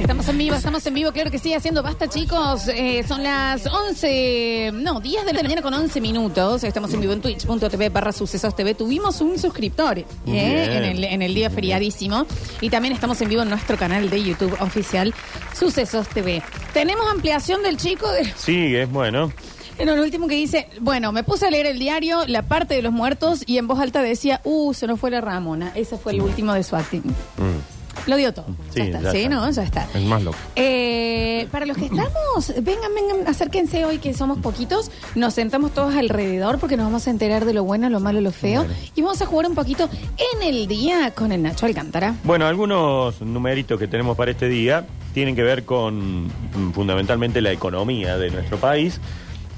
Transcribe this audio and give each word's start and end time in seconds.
Estamos 0.00 0.28
en 0.28 0.38
vivo, 0.38 0.54
estamos 0.54 0.86
en 0.86 0.94
vivo, 0.94 1.12
claro 1.12 1.30
que 1.30 1.38
sí, 1.38 1.54
haciendo 1.54 1.82
basta 1.82 2.08
chicos. 2.08 2.68
Eh, 2.68 3.04
son 3.06 3.22
las 3.22 3.66
11, 3.66 4.72
no, 4.74 5.00
10 5.00 5.24
de 5.24 5.32
la 5.32 5.42
mañana 5.42 5.62
con 5.62 5.72
11 5.72 6.00
minutos. 6.00 6.64
Estamos 6.64 6.92
en 6.92 7.00
vivo 7.00 7.12
en 7.14 7.20
twitch.tv 7.22 7.88
barra 7.88 8.12
sucesos 8.12 8.54
TV. 8.54 8.74
Tuvimos 8.74 9.20
un 9.20 9.38
suscriptor 9.38 9.98
eh, 9.98 10.06
Bien. 10.26 10.44
en, 10.46 10.84
el, 10.84 11.04
en 11.04 11.22
el 11.22 11.34
día 11.34 11.48
feriadísimo. 11.50 12.26
Y 12.60 12.68
también 12.70 12.92
estamos 12.92 13.20
en 13.22 13.28
vivo 13.30 13.42
en 13.42 13.48
nuestro 13.50 13.76
canal 13.78 14.10
de 14.10 14.22
YouTube 14.22 14.56
oficial 14.60 15.14
Sucesos 15.58 16.06
TV. 16.08 16.42
Tenemos 16.74 17.10
ampliación 17.10 17.62
del 17.62 17.76
chico 17.76 18.10
de... 18.12 18.24
Sí, 18.36 18.76
es 18.76 18.90
bueno. 18.90 19.32
En 19.78 19.88
el 19.88 20.00
último 20.00 20.26
que 20.26 20.34
dice, 20.34 20.68
bueno, 20.80 21.12
me 21.12 21.22
puse 21.22 21.46
a 21.46 21.50
leer 21.50 21.66
el 21.66 21.78
diario, 21.78 22.26
la 22.26 22.42
parte 22.42 22.74
de 22.74 22.82
los 22.82 22.92
muertos, 22.92 23.44
y 23.46 23.58
en 23.58 23.68
voz 23.68 23.78
alta 23.78 24.02
decía, 24.02 24.40
uh, 24.44 24.74
se 24.74 24.86
nos 24.86 24.98
fue 24.98 25.10
la 25.10 25.20
Ramona. 25.20 25.72
Ese 25.74 25.96
fue 25.96 26.12
el 26.12 26.20
último 26.20 26.52
de 26.52 26.64
su 26.64 26.74
acting. 26.74 27.02
Mm. 27.02 27.78
Lo 28.06 28.16
dio 28.16 28.32
todo. 28.32 28.46
Sí, 28.70 28.78
ya 28.78 28.84
está. 28.84 29.00
ya 29.00 29.10
sí, 29.10 29.18
está. 29.18 29.28
¿no? 29.34 29.50
Ya 29.50 29.62
está. 29.62 29.88
Es 29.94 30.04
más 30.04 30.22
loco. 30.22 30.38
Eh, 30.56 31.46
para 31.50 31.66
los 31.66 31.76
que 31.76 31.86
estamos, 31.86 32.54
vengan, 32.62 32.94
vengan, 32.94 33.28
acérquense 33.28 33.84
hoy 33.84 33.98
que 33.98 34.14
somos 34.14 34.38
poquitos, 34.38 34.90
nos 35.14 35.34
sentamos 35.34 35.72
todos 35.72 35.94
alrededor 35.94 36.58
porque 36.58 36.76
nos 36.76 36.86
vamos 36.86 37.06
a 37.06 37.10
enterar 37.10 37.44
de 37.44 37.52
lo 37.52 37.64
bueno, 37.64 37.90
lo 37.90 38.00
malo, 38.00 38.20
lo 38.20 38.32
feo 38.32 38.66
y 38.94 39.02
vamos 39.02 39.20
a 39.22 39.26
jugar 39.26 39.46
un 39.46 39.54
poquito 39.54 39.88
en 40.34 40.42
el 40.42 40.66
día 40.66 41.12
con 41.14 41.32
el 41.32 41.42
Nacho 41.42 41.66
Alcántara. 41.66 42.14
Bueno, 42.24 42.46
algunos 42.46 43.20
numeritos 43.20 43.78
que 43.78 43.88
tenemos 43.88 44.16
para 44.16 44.30
este 44.30 44.48
día 44.48 44.86
tienen 45.12 45.34
que 45.34 45.42
ver 45.42 45.64
con 45.64 46.26
mm, 46.26 46.72
fundamentalmente 46.72 47.40
la 47.40 47.52
economía 47.52 48.16
de 48.18 48.30
nuestro 48.30 48.58
país, 48.58 49.00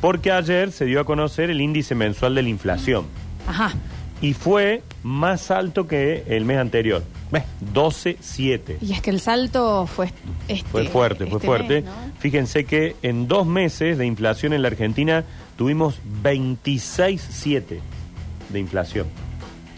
porque 0.01 0.33
ayer 0.33 0.73
se 0.73 0.85
dio 0.87 1.01
a 1.01 1.05
conocer 1.05 1.51
el 1.51 1.61
índice 1.61 1.95
mensual 1.95 2.35
de 2.35 2.43
la 2.43 2.49
inflación 2.49 3.07
Ajá. 3.47 3.73
y 4.21 4.33
fue 4.35 4.83
más 5.03 5.51
alto 5.51 5.87
que 5.87 6.25
el 6.29 6.45
mes 6.45 6.59
anterior. 6.59 7.03
¿Ves? 7.31 7.45
12,7. 7.73 8.79
Y 8.81 8.93
es 8.93 9.01
que 9.01 9.11
el 9.11 9.21
salto 9.21 9.87
fue 9.87 10.13
este, 10.49 10.69
Fue 10.69 10.85
fuerte, 10.89 11.27
fue 11.27 11.37
este 11.37 11.47
fuerte. 11.47 11.75
mes, 11.83 11.85
¿no? 11.85 11.93
Fíjense 12.19 12.65
que 12.65 12.97
en 13.03 13.29
dos 13.29 13.47
meses 13.47 13.99
de 13.99 14.07
inflación 14.07 14.53
en 14.53 14.63
la 14.63 14.69
Argentina 14.69 15.25
tuvimos 15.57 16.01
26,7 16.25 17.79
de 18.49 18.59
inflación. 18.59 19.07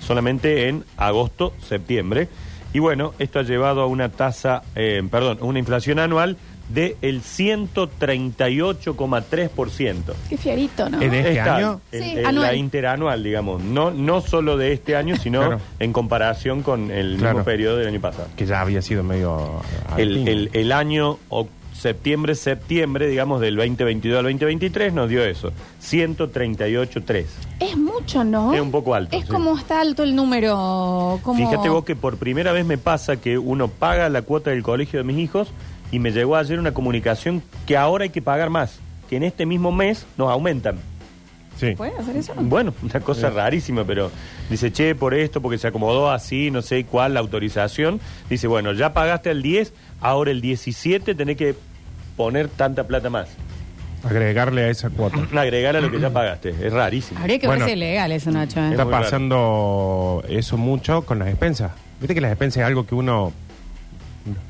Solamente 0.01 0.69
en 0.69 0.85
agosto, 0.97 1.53
septiembre. 1.69 2.29
Y 2.73 2.79
bueno, 2.79 3.13
esto 3.19 3.39
ha 3.39 3.43
llevado 3.43 3.83
a 3.83 3.87
una 3.87 4.09
tasa, 4.09 4.63
eh, 4.75 5.03
perdón, 5.11 5.39
una 5.43 5.59
inflación 5.59 5.99
anual 5.99 6.39
de 6.69 6.97
el 7.03 7.23
138,3%. 7.23 10.15
Qué 10.29 10.37
fiarito, 10.37 10.89
¿no? 10.89 11.01
¿Es 11.01 11.11
de 11.11 11.19
este 11.19 11.33
Está 11.39 11.57
año? 11.57 11.81
en- 11.93 12.03
Sí, 12.03 12.11
en 12.19 12.27
anual. 12.27 12.47
la 12.47 12.55
interanual, 12.55 13.23
digamos. 13.23 13.63
No, 13.63 13.91
no 13.91 14.21
solo 14.21 14.57
de 14.57 14.73
este 14.73 14.97
año, 14.97 15.17
sino 15.17 15.41
Claro. 15.41 15.61
en 15.79 15.93
comparación 15.93 16.63
con 16.63 16.91
el 16.91 17.17
Claro. 17.19 17.39
mismo 17.39 17.45
periodo 17.45 17.77
del 17.79 17.89
año 17.89 18.01
pasado. 18.01 18.29
Que 18.37 18.47
ya 18.47 18.61
había 18.61 18.83
sido 18.83 19.03
medio. 19.03 19.61
El, 19.97 20.27
el- 20.29 20.51
el 20.53 20.73
año 20.73 21.19
o- 21.29 21.49
septiembre, 21.75 22.35
septiembre, 22.37 23.09
digamos, 23.09 23.41
del 23.41 23.57
2022 23.57 24.19
al 24.19 24.25
2023 24.25 24.93
nos 24.93 25.09
dio 25.09 25.25
eso. 25.25 25.53
138,3. 25.81 27.27
Es 27.61 27.77
mucho, 27.77 28.23
¿no? 28.25 28.55
Es 28.55 28.61
un 28.61 28.71
poco 28.71 28.95
alto, 28.95 29.17
Es 29.17 29.25
sí. 29.25 29.31
como 29.31 29.59
está 29.59 29.81
alto 29.81 30.03
el 30.05 30.15
número. 30.15 31.19
Como... 31.23 31.39
Fíjate 31.49 31.69
vos 31.69 31.85
que 31.85 31.97
por 31.97 32.19
primera 32.19 32.53
vez 32.53 32.65
me 32.65 32.79
pasa 32.79 33.17
que 33.17 33.37
uno 33.37 33.67
paga 33.69 34.09
la 34.11 34.23
cuota 34.23 34.51
del 34.51 34.63
colegio 34.63 35.01
de 35.01 35.05
mis 35.05 35.19
hijos 35.19 35.49
y 35.93 36.01
me 36.01 36.11
llegó 36.11 36.35
ayer 36.37 36.59
una 36.59 36.75
comunicación 36.75 37.43
que 37.67 37.77
ahora 37.77 38.03
hay 38.05 38.11
que 38.11 38.21
pagar 38.23 38.51
más, 38.51 38.81
que 39.09 39.17
en 39.17 39.23
este 39.23 39.47
mismo 39.47 39.71
mes 39.71 40.07
nos 40.19 40.29
aumentan. 40.31 40.77
Sí. 41.61 41.75
¿Puede 41.77 41.93
hacer 41.97 42.17
eso? 42.17 42.33
Bueno, 42.37 42.75
una 42.83 42.99
cosa 43.01 43.31
rarísima, 43.31 43.85
pero 43.85 44.11
dice, 44.51 44.73
che, 44.73 44.95
por 44.97 45.15
esto, 45.15 45.41
porque 45.41 45.59
se 45.59 45.69
acomodó 45.69 46.11
así, 46.11 46.51
no 46.51 46.63
sé 46.63 46.85
cuál, 46.85 47.15
la 47.15 47.21
autorización. 47.21 48.01
Dice, 48.29 48.49
bueno, 48.49 48.73
ya 48.73 48.93
pagaste 48.95 49.31
el 49.31 49.43
10, 49.43 49.73
ahora 50.01 50.31
el 50.33 50.41
17 50.41 51.15
tenés 51.15 51.37
que 51.37 51.55
poner 52.17 52.49
tanta 52.49 52.85
plata 52.85 53.11
más. 53.11 53.29
Agregarle 54.03 54.65
a 54.65 54.69
esa 54.71 54.89
cuota. 54.91 55.19
Agregar 55.41 55.77
a 55.77 55.81
lo 55.81 55.91
que 55.91 56.01
ya 56.01 56.11
pagaste. 56.11 56.49
Es 56.49 56.73
rarísimo. 56.73 57.21
Habría 57.21 57.39
que 57.39 57.47
Bueno. 57.47 57.65
verse 57.67 57.77
legal 57.77 58.11
eso, 58.11 58.31
Nacho. 58.33 58.59
¿eh? 58.59 58.71
Está 58.71 58.85
raro. 58.85 58.91
pasando 58.91 60.25
eso 60.29 60.57
mucho 60.57 61.03
con 61.03 61.19
las 61.19 61.29
expensas. 61.29 61.71
Viste 62.01 62.15
que 62.15 62.21
las 62.23 62.33
expensas 62.33 62.63
es 62.63 62.67
algo 62.67 62.87
que 62.87 62.95
uno 62.97 63.33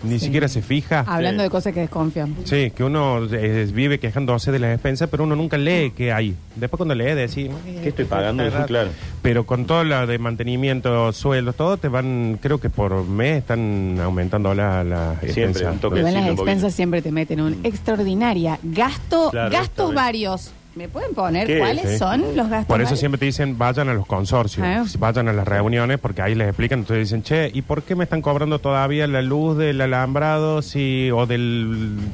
ni 0.04 0.18
Sí. 0.18 0.26
siquiera 0.26 0.48
se 0.48 0.62
fija. 0.62 1.00
Hablando 1.06 1.42
Sí. 1.42 1.44
de 1.44 1.50
cosas 1.50 1.72
que 1.72 1.80
desconfían. 1.80 2.34
Sí, 2.44 2.70
que 2.70 2.84
uno 2.84 3.20
eh, 3.32 3.68
vive 3.72 3.98
quejándose 3.98 4.52
de 4.52 4.58
las 4.58 4.72
expensas, 4.74 5.08
pero 5.10 5.24
uno 5.24 5.34
nunca 5.36 5.56
lee 5.58 5.92
qué 5.96 6.12
hay. 6.12 6.34
Después 6.56 6.78
cuando 6.78 6.94
lee, 6.94 7.14
decís... 7.14 7.50
¿Qué 7.82 7.88
estoy 7.88 8.04
pagando? 8.04 8.42
Eso, 8.44 8.64
claro. 8.66 8.90
Pero 9.22 9.46
con 9.46 9.64
todo 9.66 9.84
lo 9.84 10.06
de 10.06 10.18
mantenimiento, 10.18 11.12
sueldos, 11.12 11.54
todo, 11.56 11.76
te 11.76 11.88
van, 11.88 12.38
creo 12.42 12.58
que 12.60 12.70
por 12.70 13.04
mes 13.06 13.38
están 13.38 13.98
aumentando 14.02 14.54
las 14.54 14.84
la 14.84 15.16
Siempre, 15.20 15.28
expensas. 15.44 15.72
un 15.74 15.78
toque. 15.80 15.98
Igual 15.98 16.12
sí, 16.12 16.18
las 16.20 16.30
un 16.30 16.36
poquito. 16.36 16.50
expensas 16.50 16.74
siempre 16.74 17.02
te 17.02 17.12
meten 17.12 17.40
un 17.40 17.60
extraordinaria 17.64 18.58
gasto, 18.62 19.30
Claro, 19.30 19.50
gastos 19.50 19.94
varios. 19.94 20.52
¿Me 20.74 20.88
pueden 20.88 21.14
poner 21.14 21.46
¿Qué? 21.46 21.58
cuáles 21.58 21.86
Sí. 21.90 21.98
son 21.98 22.22
los 22.34 22.48
gastos 22.48 22.66
Por 22.66 22.80
eso 22.80 22.86
varios? 22.86 22.98
siempre 23.00 23.18
te 23.18 23.26
dicen, 23.26 23.58
vayan 23.58 23.90
a 23.90 23.94
los 23.94 24.06
consorcios, 24.06 24.66
Ah. 24.66 24.84
vayan 24.98 25.28
a 25.28 25.32
las 25.34 25.46
reuniones, 25.46 25.98
porque 25.98 26.22
ahí 26.22 26.34
les 26.34 26.48
explican, 26.48 26.78
entonces 26.80 27.10
dicen, 27.10 27.22
che, 27.22 27.50
¿y 27.52 27.60
por 27.60 27.82
qué 27.82 27.94
me 27.94 28.04
están 28.04 28.22
cobrando 28.22 28.58
todavía 28.58 29.06
la 29.06 29.20
luz 29.20 29.58
del 29.58 29.80
alambrado 29.82 30.62
si, 30.62 31.10
o 31.10 31.26
de 31.26 31.36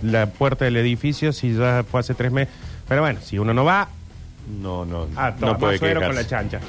la 0.03 0.27
puerta 0.27 0.65
del 0.65 0.77
edificio 0.77 1.33
si 1.33 1.55
ya 1.55 1.85
fue 1.89 2.01
hace 2.01 2.15
tres 2.15 2.33
meses? 2.33 2.53
Pero 2.89 3.03
bueno, 3.03 3.21
si 3.23 3.39
uno 3.39 3.55
no 3.55 3.65
va, 3.65 3.89
No, 4.63 4.85
no, 4.87 5.07
ah, 5.15 5.35
toma, 5.39 5.53
no 5.53 5.59
puede 5.59 5.77
suero 5.79 6.01
quejarse. 6.01 6.07
con 6.07 6.23
la 6.25 6.27
chancha. 6.29 6.61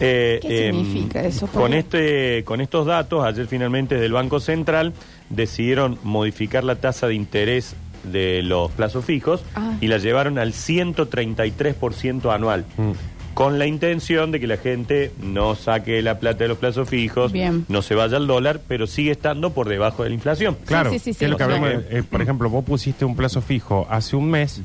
Eh, 0.00 0.40
¿Qué 0.42 0.68
em, 0.68 0.74
significa 0.84 1.22
eso? 1.22 1.46
Con, 1.46 1.62
Pablo? 1.62 1.76
este, 1.76 2.42
con 2.44 2.60
estos 2.60 2.86
datos, 2.86 3.24
ayer 3.24 3.46
finalmente 3.46 3.94
del 3.94 4.12
Banco 4.12 4.40
Central 4.40 4.92
decidieron 5.28 5.96
modificar 6.02 6.64
la 6.64 6.74
tasa 6.74 7.06
de 7.06 7.14
interés 7.14 7.76
de 8.04 8.42
los 8.42 8.70
plazos 8.72 9.04
fijos 9.04 9.42
Ah. 9.54 9.74
y 9.80 9.86
la 9.88 9.98
llevaron 9.98 10.38
al 10.38 10.52
133% 10.52 12.30
anual. 12.32 12.64
Mm. 12.76 12.92
Con 13.34 13.58
la 13.58 13.66
intención 13.66 14.32
de 14.32 14.40
que 14.40 14.46
la 14.46 14.56
gente 14.56 15.12
no 15.22 15.54
saque 15.54 16.02
la 16.02 16.18
plata 16.18 16.38
de 16.44 16.48
los 16.48 16.58
plazos 16.58 16.88
fijos, 16.88 17.32
Bien. 17.32 17.64
no 17.68 17.80
se 17.80 17.94
vaya 17.94 18.16
al 18.16 18.26
dólar, 18.26 18.60
pero 18.66 18.86
sigue 18.86 19.12
estando 19.12 19.50
por 19.52 19.68
debajo 19.68 20.02
de 20.02 20.10
la 20.10 20.14
inflación. 20.16 20.56
Claro, 20.66 20.90
sí, 20.90 20.98
sí, 20.98 21.12
sí, 21.12 21.20
que 21.20 21.24
es 21.26 21.30
lo 21.30 21.36
que 21.36 21.44
hablamos, 21.44 21.70
eh, 21.90 22.02
por 22.08 22.20
ejemplo, 22.20 22.50
vos 22.50 22.64
pusiste 22.64 23.04
un 23.04 23.14
plazo 23.16 23.40
fijo 23.40 23.86
hace 23.88 24.16
un 24.16 24.28
mes 24.30 24.60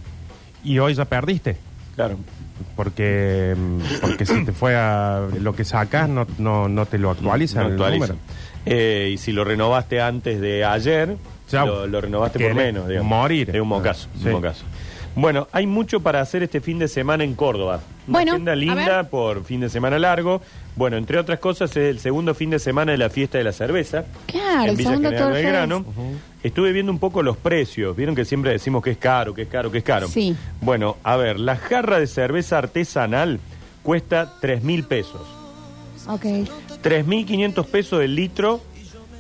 y 0.63 0.79
hoy 0.79 0.93
ya 0.95 1.05
perdiste. 1.05 1.57
Claro. 1.95 2.17
Porque, 2.75 3.55
mm, 3.57 3.79
porque 4.01 4.25
si 4.25 4.43
te 4.45 4.51
fue 4.51 4.75
a 4.75 5.27
lo 5.39 5.55
que 5.55 5.63
sacas, 5.63 6.09
no, 6.09 6.25
no, 6.39 6.67
no 6.67 6.85
te 6.85 6.97
lo 6.97 7.11
actualiza 7.11 7.61
No 7.61 7.67
el 7.67 7.71
actualiza. 7.73 8.07
número. 8.07 8.19
Eh, 8.65 9.11
y 9.13 9.17
si 9.17 9.31
lo 9.31 9.43
renovaste 9.43 10.01
antes 10.01 10.41
de 10.41 10.65
ayer, 10.65 11.15
Chau. 11.55 11.67
lo, 11.67 11.87
lo 11.87 12.01
renovaste 12.01 12.39
por 12.39 12.47
Querés 12.49 12.55
menos. 12.73 12.87
digamos. 12.87 13.09
morir. 13.09 13.49
Es 13.53 13.61
un 13.61 13.67
mocazo, 13.67 14.07
Sí. 14.19 14.27
un 14.27 14.33
mocazo. 14.33 14.63
Bueno, 15.17 15.47
hay 15.53 15.65
mucho 15.65 16.01
para 16.01 16.19
hacer 16.19 16.43
este 16.43 16.59
fin 16.59 16.77
de 16.77 16.89
semana 16.89 17.23
en 17.23 17.35
Córdoba. 17.35 17.79
Una 18.05 18.17
Bueno, 18.19 18.31
agenda 18.33 18.51
a 18.51 18.55
linda 18.55 18.97
ver. 19.01 19.09
por 19.09 19.45
fin 19.45 19.61
de 19.61 19.69
semana 19.69 19.97
largo. 19.97 20.41
Bueno, 20.75 20.97
entre 20.97 21.17
otras 21.17 21.39
cosas, 21.39 21.71
es 21.71 21.77
el 21.89 21.99
segundo 21.99 22.35
fin 22.35 22.49
de 22.49 22.59
semana 22.59 22.91
de 22.91 22.97
la 22.97 23.09
fiesta 23.09 23.37
de 23.37 23.45
la 23.45 23.53
cerveza. 23.53 24.03
Claro, 24.25 24.63
en 24.63 24.69
el 24.71 24.75
Villa 24.75 24.89
segundo 24.89 25.09
General 25.11 25.27
Oktoberfest. 25.31 25.45
Belgrano. 25.45 25.85
Estuve 26.43 26.73
viendo 26.73 26.91
un 26.91 26.99
poco 26.99 27.23
los 27.23 27.37
precios. 27.37 27.95
Vieron 27.95 28.13
que 28.13 28.25
siempre 28.25 28.51
decimos 28.51 28.83
que 28.83 28.91
es 28.91 28.97
caro, 28.97 29.33
que 29.33 29.43
es 29.43 29.47
caro, 29.47 29.71
que 29.71 29.77
es 29.77 29.83
caro. 29.85 30.09
Sí. 30.09 30.35
Bueno, 30.59 30.97
a 31.03 31.15
ver, 31.15 31.39
la 31.39 31.55
jarra 31.55 31.97
de 31.97 32.07
cerveza 32.07 32.57
artesanal 32.57 33.39
cuesta 33.83 34.33
3 34.41 34.63
mil 34.63 34.83
pesos. 34.83 35.21
Ok. 36.09 36.25
3.500 36.83 37.65
pesos 37.67 38.01
el 38.03 38.15
litro 38.15 38.59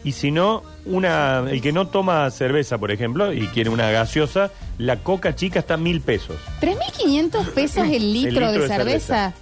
y 0.03 0.11
si 0.11 0.29
no, 0.31 0.61
una, 0.85 1.43
el 1.49 1.61
que 1.61 1.71
no 1.71 1.87
toma 1.87 2.29
cerveza, 2.31 2.77
por 2.77 2.91
ejemplo, 2.91 3.33
y 3.33 3.47
quiere 3.47 3.69
una 3.69 3.89
gaseosa, 3.91 4.51
la 4.77 4.97
coca 4.97 5.35
chica 5.35 5.59
está 5.59 5.77
mil 5.77 6.01
pesos. 6.01 6.35
3.500 6.61 7.45
pesos 7.51 7.87
el 7.87 8.13
litro, 8.13 8.31
litro 8.31 8.51
de, 8.51 8.59
de 8.59 8.67
cerveza. 8.67 9.33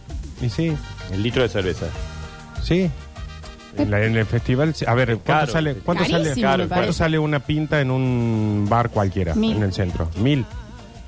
Y 0.42 0.50
sí, 0.50 0.74
El 1.12 1.24
litro 1.24 1.44
de 1.44 1.50
cerveza. 1.50 1.86
sí. 2.64 2.90
En, 3.76 3.90
la- 3.90 4.04
en 4.06 4.16
el 4.16 4.26
festival, 4.28 4.76
a 4.86 4.94
ver, 4.94 5.08
¿cuánto 5.18 5.24
Caro. 5.26 5.52
sale, 5.52 5.74
cuánto 5.76 6.06
sale, 6.06 6.40
Caro, 6.40 6.68
cuánto 6.70 6.94
sale 6.94 7.18
una 7.18 7.40
pinta 7.40 7.82
en 7.82 7.90
un 7.90 8.68
bar 8.70 8.90
cualquiera 8.92 9.34
Mil. 9.34 9.58
en 9.58 9.64
el 9.64 9.74
centro? 9.74 10.12
Mil. 10.18 10.46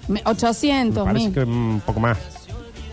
Me- 0.08 0.16
Me 0.16 0.22
800, 0.26 1.04
parece 1.06 1.26
mil. 1.26 1.34
que 1.36 1.40
un 1.42 1.82
poco 1.86 2.00
más. 2.00 2.18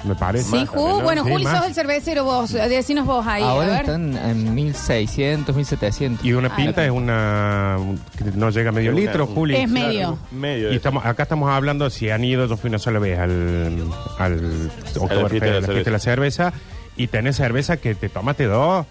Me 0.05 0.15
parece. 0.17 0.45
Sí, 0.51 0.57
Más 0.57 0.69
Ju, 0.69 1.01
bueno, 1.03 1.23
Sí, 1.25 1.31
Juli, 1.31 1.45
más. 1.45 1.59
sos 1.59 1.67
el 1.69 1.75
cervecero 1.75 2.25
vos. 2.25 2.51
Decinos 2.53 3.07
vos 3.07 3.25
ahí, 3.27 3.43
a 3.43 3.51
Ahora 3.51 3.67
ver. 3.69 3.81
están 3.83 4.17
en 4.17 4.53
1600, 4.55 5.55
1700. 5.55 6.25
Y 6.25 6.33
una 6.33 6.49
Ah, 6.49 6.57
pinta 6.57 6.85
es 6.85 6.91
una 6.91 7.77
que 8.19 8.25
no 8.37 8.51
llega 8.51 8.71
a 8.71 8.73
medio 8.73 8.91
Es 8.91 8.97
una- 8.97 9.05
litro, 9.07 9.27
Juli. 9.29 9.55
Es 9.57 9.69
medio. 9.69 10.19
Medio. 10.33 10.69
Y 10.69 10.71
de- 10.71 10.77
estamos, 10.77 11.07
acá 11.07 11.23
estamos 11.23 11.51
hablando, 11.51 11.89
si 11.91 12.11
han 12.11 12.25
ido, 12.25 12.47
yo 12.47 12.57
fui 12.57 12.69
una 12.69 12.79
sola 12.81 12.99
vez 12.99 13.19
al, 13.19 13.77
al 14.19 14.71
Oktoberfest, 14.97 15.31
fiesta 15.31 15.47
de 15.47 15.53
la 15.53 15.59
a 15.59 15.61
la 15.61 15.67
fiesta 15.69 15.91
de 15.91 15.91
la 15.93 15.99
cerveza, 16.01 16.53
y 16.97 17.07
tenés 17.07 17.37
cerveza 17.37 17.77
que 17.77 17.95
te 17.95 18.09
tomaste 18.09 18.47
dos. 18.47 18.87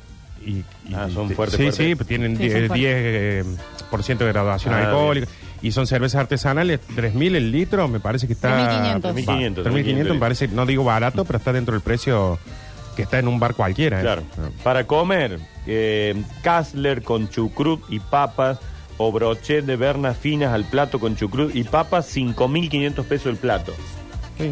Y, 0.46 0.52
y- 0.52 0.66
Ah, 0.96 1.08
son 1.14 1.30
fuertes, 1.32 1.58
Sí, 1.58 1.64
fuertes. 1.64 1.76
sí, 1.76 1.96
pues 1.96 2.08
tienen 2.08 2.36
Sí, 2.38 2.44
10, 2.44 2.54
son 2.54 2.68
fuertes. 2.68 2.80
10, 2.80 2.96
eh, 2.98 3.44
por 3.92 4.02
ciento 4.04 4.24
de 4.26 4.32
graduación 4.32 4.74
Ah, 4.74 4.86
alcohólica. 4.86 5.28
Y 5.62 5.72
son 5.74 5.86
cervezas 5.88 6.22
artesanales, 6.22 6.80
3.000 6.96 7.36
el 7.36 7.52
litro, 7.52 7.88
me 7.88 8.00
parece 8.00 8.26
que 8.28 8.34
está... 8.34 9.00
3.500. 9.00 9.14
3.500, 9.14 9.64
3.500 9.64 10.14
me 10.14 10.20
parece, 10.20 10.48
no 10.48 10.66
digo 10.66 10.84
barato, 10.84 11.24
pero 11.26 11.38
está 11.38 11.54
dentro 11.54 11.74
del 11.74 11.82
precio 11.82 12.40
que 12.96 13.04
está 13.04 13.20
en 13.20 13.28
un 13.28 13.40
bar 13.40 13.54
cualquiera. 13.54 14.00
¿eh? 14.00 14.02
Claro. 14.02 14.24
Para 14.64 14.86
comer, 14.88 15.40
eh, 15.68 16.16
Kassler 16.42 17.04
con 17.04 17.30
chucrut 17.30 17.82
y 17.90 18.00
papas 18.00 18.60
o 18.98 19.12
brochet 19.12 19.64
de 19.66 19.76
bernas 19.76 20.18
finas 20.18 20.52
al 20.54 20.66
plato 20.66 21.00
con 21.00 21.16
chucrut 21.16 21.56
y 21.56 21.64
papas, 21.64 22.16
5.500 22.16 23.04
pesos 23.06 23.28
el 23.28 23.38
plato. 23.38 23.74
Sí. 24.38 24.52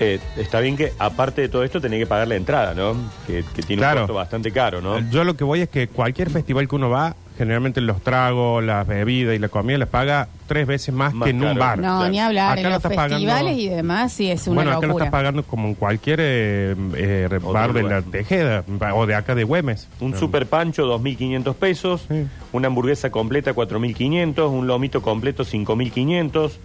Eh, 0.00 0.18
está 0.36 0.60
bien 0.60 0.76
que, 0.76 0.92
aparte 0.98 1.42
de 1.42 1.48
todo 1.48 1.64
esto, 1.64 1.80
tenés 1.80 1.98
que 2.00 2.06
pagar 2.06 2.28
la 2.28 2.36
entrada, 2.36 2.72
¿no? 2.74 2.94
Que, 3.26 3.44
que 3.54 3.62
tiene 3.62 3.80
Claro. 3.80 4.00
un 4.02 4.06
costo 4.06 4.14
bastante 4.14 4.50
caro, 4.52 4.80
¿no? 4.80 4.98
Yo 5.10 5.24
lo 5.24 5.36
que 5.36 5.44
voy 5.44 5.60
es 5.60 5.68
que 5.68 5.88
cualquier 5.88 6.30
festival 6.30 6.68
que 6.68 6.74
uno 6.76 6.88
va, 6.88 7.16
generalmente 7.38 7.80
los 7.80 8.02
tragos, 8.02 8.62
las 8.64 8.86
bebidas 8.86 9.34
y 9.34 9.38
la 9.38 9.48
comida 9.48 9.78
les 9.78 9.88
paga 9.88 10.28
tres 10.46 10.66
veces 10.66 10.92
más, 10.94 11.14
Más 11.14 11.24
que 11.26 11.30
en 11.30 11.36
un 11.36 11.48
caro. 11.54 11.60
bar. 11.60 11.78
No, 11.78 11.82
Claro. 11.98 12.10
ni 12.10 12.18
hablar. 12.20 12.50
Acá 12.52 12.60
en 12.60 12.64
lo 12.64 12.68
los 12.70 12.76
estás 12.78 12.92
pagando- 12.94 13.14
festivales 13.16 13.58
y 13.58 13.68
demás, 13.68 14.12
sí, 14.12 14.30
es 14.30 14.46
una 14.48 14.54
bueno, 14.56 14.70
acá 14.72 14.80
lo 14.82 14.86
locura. 14.88 15.04
estás 15.06 15.18
pagando 15.20 15.42
como 15.44 15.68
en 15.68 15.74
cualquier 15.74 16.18
eh, 16.20 16.74
eh, 16.96 17.28
Otro 17.32 17.52
bar 17.52 17.72
de 17.72 17.82
lugar. 17.82 18.02
la 18.04 18.10
Tejeda 18.10 18.64
o 18.94 19.06
de 19.06 19.14
acá 19.14 19.34
de 19.34 19.44
Güemes. 19.44 19.88
Un 20.00 20.16
super 20.18 20.46
pancho, 20.46 20.84
2.500 20.86 21.54
pesos. 21.54 22.04
Sí. 22.08 22.26
Una 22.52 22.66
hamburguesa 22.66 23.10
completa, 23.10 23.54
4.500. 23.54 24.50
Un 24.50 24.66
lomito 24.66 25.00
completo, 25.00 25.44
5.500. 25.44 26.58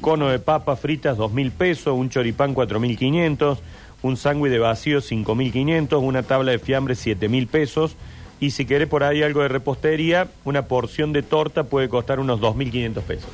Cono 0.00 0.28
de 0.28 0.38
papas 0.38 0.80
fritas, 0.80 1.16
2.000 1.18 1.50
pesos. 1.50 1.94
Un 1.98 2.10
choripán, 2.10 2.54
4.500. 2.54 3.58
Un 4.02 4.16
sándwich 4.16 4.50
de 4.50 4.58
vacío, 4.58 5.00
5.500. 5.00 6.00
Una 6.02 6.22
tabla 6.22 6.52
de 6.52 6.58
fiambre, 6.58 6.94
7.000 6.94 7.46
pesos. 7.46 7.96
Y 8.40 8.52
si 8.52 8.64
querés 8.64 8.88
por 8.88 9.04
ahí 9.04 9.22
algo 9.22 9.42
de 9.42 9.48
repostería, 9.48 10.28
una 10.44 10.62
porción 10.62 11.12
de 11.12 11.22
torta 11.22 11.64
puede 11.64 11.88
costar 11.88 12.20
unos 12.20 12.40
2.500 12.40 13.02
pesos. 13.02 13.30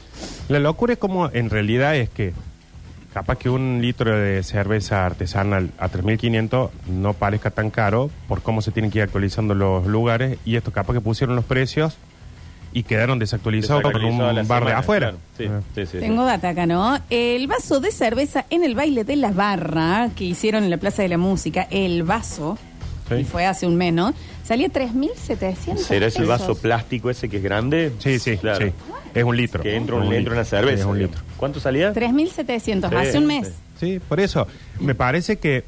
La 0.49 0.59
locura 0.59 0.95
es 0.95 0.99
como 0.99 1.31
en 1.33 1.49
realidad 1.49 1.97
es 1.97 2.11
que 2.11 2.35
capaz 3.15 3.39
que 3.39 3.49
un 3.49 3.79
litro 3.81 4.15
de 4.15 4.43
cerveza 4.43 5.07
artesanal 5.07 5.71
a 5.79 5.89
3.500 5.89 6.71
no 6.89 7.15
parezca 7.15 7.51
tan 7.51 7.71
caro 7.71 8.11
por 8.29 8.43
cómo 8.43 8.61
se 8.61 8.73
tienen 8.73 8.91
que 8.91 8.99
ir 8.99 9.05
actualizando 9.05 9.55
los 9.55 9.87
lugares 9.87 10.39
y 10.45 10.57
esto 10.57 10.71
capaz 10.71 10.93
que 10.93 11.01
pusieron 11.01 11.35
los 11.35 11.45
precios 11.45 11.97
y 12.75 12.83
quedaron 12.83 13.19
desactualizados 13.19 13.83
por 13.83 13.97
un 14.05 14.19
bar 14.47 14.67
de 14.67 14.73
afuera. 14.73 15.15
claro. 15.15 15.19
Ah. 15.19 15.35
Sí, 15.39 15.45
sí, 15.75 15.87
sí, 15.87 15.93
sí. 15.93 15.99
Tengo 15.99 16.27
data 16.27 16.51
acá, 16.51 16.67
¿no? 16.67 16.99
El 17.09 17.47
vaso 17.47 17.81
de 17.81 17.91
cerveza 17.91 18.45
en 18.51 18.65
el 18.65 18.75
baile 18.75 19.03
de 19.05 19.17
la 19.17 19.31
barra 19.31 20.11
que 20.15 20.25
hicieron 20.25 20.65
en 20.65 20.69
la 20.69 20.77
Plaza 20.77 21.01
de 21.01 21.09
la 21.09 21.17
Música, 21.17 21.67
el 21.71 22.03
vaso, 22.03 22.59
Sí. 23.09 23.15
y 23.17 23.25
fue 23.25 23.47
hace 23.47 23.67
un 23.67 23.77
mes, 23.77 23.93
¿no? 23.93 24.13
Salía 24.45 24.69
3.700 24.69 25.77
¿Será 25.79 26.07
ese 26.07 26.19
pesos. 26.21 26.29
vaso 26.29 26.55
plástico 26.57 27.09
ese 27.11 27.29
que 27.29 27.37
es 27.39 27.43
grande? 27.43 27.93
Sí, 27.99 28.19
sí, 28.19 28.37
Claro. 28.37 28.67
sí. 28.67 28.73
Es 29.15 29.25
un 29.25 29.37
litro. 29.37 29.63
Que 29.63 29.77
entra, 29.77 29.97
Es 29.97 30.05
un, 30.07 30.13
entra 30.13 30.35
una 30.35 30.45
cerveza. 30.45 30.75
Sí, 30.77 30.81
es 30.81 30.87
un 30.87 30.99
litro. 30.99 31.21
¿Cuánto 31.37 31.61
salía? 31.61 31.93
3.700, 31.93 32.89
Sí, 32.91 32.95
hace 32.97 33.19
un 33.19 33.27
mes. 33.27 33.47
sí. 33.49 33.53
Sí, 33.95 34.01
por 34.09 34.21
eso. 34.21 34.47
Me 34.81 34.95
parece 34.95 35.37
que 35.37 35.65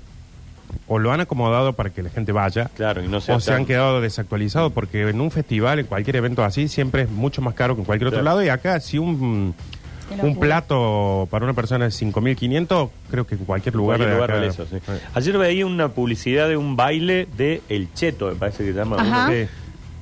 o 0.86 0.98
lo 0.98 1.12
han 1.12 1.20
acomodado 1.20 1.72
para 1.74 1.90
que 1.90 2.02
la 2.02 2.10
gente 2.10 2.32
vaya, 2.32 2.70
Claro, 2.76 3.02
y 3.02 3.08
no 3.08 3.20
sea 3.20 3.36
o 3.36 3.40
se 3.40 3.52
han 3.52 3.64
quedado 3.66 4.00
desactualizados, 4.02 4.72
porque 4.72 5.08
en 5.08 5.20
un 5.20 5.30
festival, 5.30 5.78
en 5.78 5.86
cualquier 5.86 6.16
evento 6.16 6.42
así, 6.44 6.68
siempre 6.68 7.02
es 7.02 7.10
mucho 7.10 7.40
más 7.42 7.54
caro 7.54 7.74
que 7.74 7.80
en 7.82 7.84
cualquier 7.86 8.08
otro 8.08 8.20
Claro. 8.20 8.36
lado. 8.36 8.44
Y 8.44 8.48
acá, 8.50 8.78
si 8.80 8.98
un, 8.98 9.54
un 10.22 10.38
plato 10.38 11.26
para 11.30 11.44
una 11.44 11.54
persona 11.54 11.86
es 11.86 12.00
5.500, 12.02 12.90
creo 13.10 13.26
que 13.26 13.34
en 13.34 13.44
cualquier 13.44 13.74
lugar, 13.74 13.98
Cualquier 13.98 14.08
de 14.10 14.14
lugar 14.16 14.30
acá- 14.30 14.40
vale 14.40 14.48
eso, 14.52 14.66
sí. 14.66 14.76
Ayer 15.14 15.38
veía 15.38 15.66
una 15.66 15.88
publicidad 15.90 16.48
de 16.48 16.56
un 16.56 16.76
baile 16.76 17.26
de 17.36 17.62
El 17.68 17.92
Cheto, 17.94 18.28
me 18.28 18.34
parece 18.34 18.64
que 18.64 18.72
se 18.72 18.78
llama. 18.78 18.96
Ajá. 18.98 19.24
uno 19.24 19.30
que- 19.30 19.48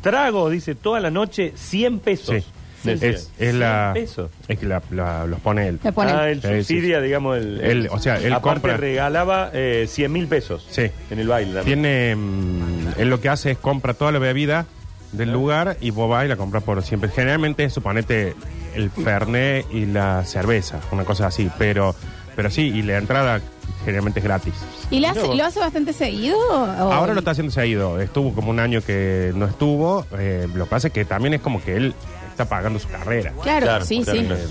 Trago, 0.03 0.49
dice, 0.51 0.75
toda 0.77 1.01
la 1.01 1.11
noche, 1.11 1.53
100 1.57 1.99
pesos. 1.99 2.37
Sí. 2.37 2.45
Decía. 2.85 3.09
Es, 3.11 3.33
es 3.39 3.55
la, 3.55 3.91
100 3.95 4.05
pesos. 4.05 4.31
es 4.47 4.59
que 4.61 4.67
la- 4.67 4.83
la- 4.93 5.27
los 5.27 5.41
pone 5.41 5.67
él. 5.67 5.81
Le 5.83 5.91
ponen. 5.93 6.15
Ah, 6.15 6.29
él 6.31 6.41
Sí, 6.41 6.49
sí, 6.49 6.59
subsidia, 6.59 7.01
digamos, 7.01 7.37
el, 7.39 7.61
Él, 7.61 7.89
o 7.91 7.99
sea, 7.99 8.19
él 8.21 8.33
aparte 8.33 8.61
compra- 8.69 8.77
regalaba 8.77 9.51
eh, 9.53 9.87
100 9.89 10.13
mil 10.13 10.29
pesos 10.29 10.65
Sí. 10.71 10.83
en 11.11 11.19
el 11.19 11.27
baile. 11.27 11.55
también. 11.55 11.83
Tiene, 11.83 12.15
mm, 12.15 12.89
él 12.99 13.11
lo 13.11 13.21
que 13.21 13.29
hace 13.29 13.51
es 13.53 13.59
compra 13.59 13.95
toda 13.95 14.13
la 14.13 14.21
bebida 14.21 14.67
del 15.11 15.33
lugar 15.33 15.77
y 15.81 15.91
vos 15.91 16.09
vas 16.09 16.27
y 16.27 16.29
la 16.29 16.37
compras 16.37 16.63
por 16.63 16.81
siempre. 16.85 17.11
Generalmente, 17.11 17.69
suponete 17.71 18.35
el 18.77 18.91
fernet 18.91 19.67
y 19.73 19.87
la 19.87 20.25
cerveza, 20.25 20.79
una 20.93 21.05
cosa 21.05 21.27
así, 21.27 21.51
pero, 21.59 21.95
pero 22.35 22.51
sí, 22.51 22.63
y 22.75 22.83
la 22.83 22.99
entrada 22.99 23.41
generalmente 23.85 24.21
es 24.21 24.25
gratis. 24.25 24.55
¿Y 24.91 25.01
le 25.01 25.09
hace- 25.09 25.21
vos. 25.23 25.37
lo 25.37 25.45
hace 25.45 25.59
bastante 25.61 25.93
seguido? 25.93 26.37
o- 26.39 26.93
Ahora 26.93 27.13
lo 27.15 27.21
está 27.21 27.33
haciendo 27.33 27.53
seguido, 27.53 28.01
estuvo 28.01 28.33
como 28.35 28.51
un 28.51 28.61
año 28.61 28.81
que 28.83 29.33
no 29.35 29.47
estuvo, 29.47 30.07
eh, 30.19 30.47
lo 30.55 30.65
que 30.65 30.71
pasa 30.71 30.89
es 30.89 30.93
que 30.93 31.05
también 31.05 31.35
es 31.35 31.41
como 31.41 31.63
que 31.63 31.77
él 31.77 31.95
está 32.31 32.45
pagando 32.45 32.79
su 32.79 32.89
carrera. 32.89 33.33
Claro, 33.43 33.85
sí, 33.85 34.03
claro, 34.03 34.21
sí. 34.21 34.27
claro. 34.27 34.43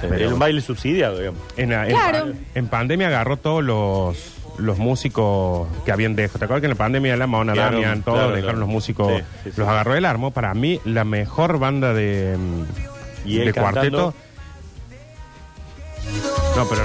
Pero- 0.00 0.14
Era 0.14 0.28
un 0.32 0.38
baile 0.38 0.60
subsidiado, 0.62 1.18
digamos. 1.18 1.40
En, 1.58 1.72
en- 1.72 1.88
Claro. 1.90 2.32
en 2.54 2.66
pandemia 2.68 3.08
agarró 3.08 3.36
todos 3.36 3.62
los, 3.62 4.16
los 4.58 4.78
músicos 4.78 5.68
que 5.84 5.92
habían 5.92 6.16
dejado. 6.16 6.38
¿Te 6.38 6.44
acuerdas 6.46 6.60
que 6.62 6.66
en 6.68 6.72
la 6.72 6.76
pandemia 6.78 7.16
la 7.18 7.26
Maona 7.26 7.52
Claro, 7.52 7.72
Damian, 7.76 8.02
todos 8.02 8.16
claro, 8.18 8.30
dejaron 8.30 8.42
claro. 8.56 8.58
los 8.60 8.68
músicos, 8.68 9.08
Sí, 9.12 9.22
sí, 9.44 9.50
sí. 9.50 9.60
los 9.60 9.68
agarró 9.68 9.94
el 9.94 10.04
armo? 10.06 10.30
Para 10.30 10.54
mí, 10.54 10.80
la 10.86 11.04
mejor 11.04 11.58
banda 11.58 11.92
de, 11.92 12.34
mm, 12.38 12.64
Y 13.24 13.38
él 13.38 13.46
de 13.46 13.52
cantando. 13.52 14.12
cuarteto. 14.12 14.14
No, 16.56 16.68
pero. 16.68 16.82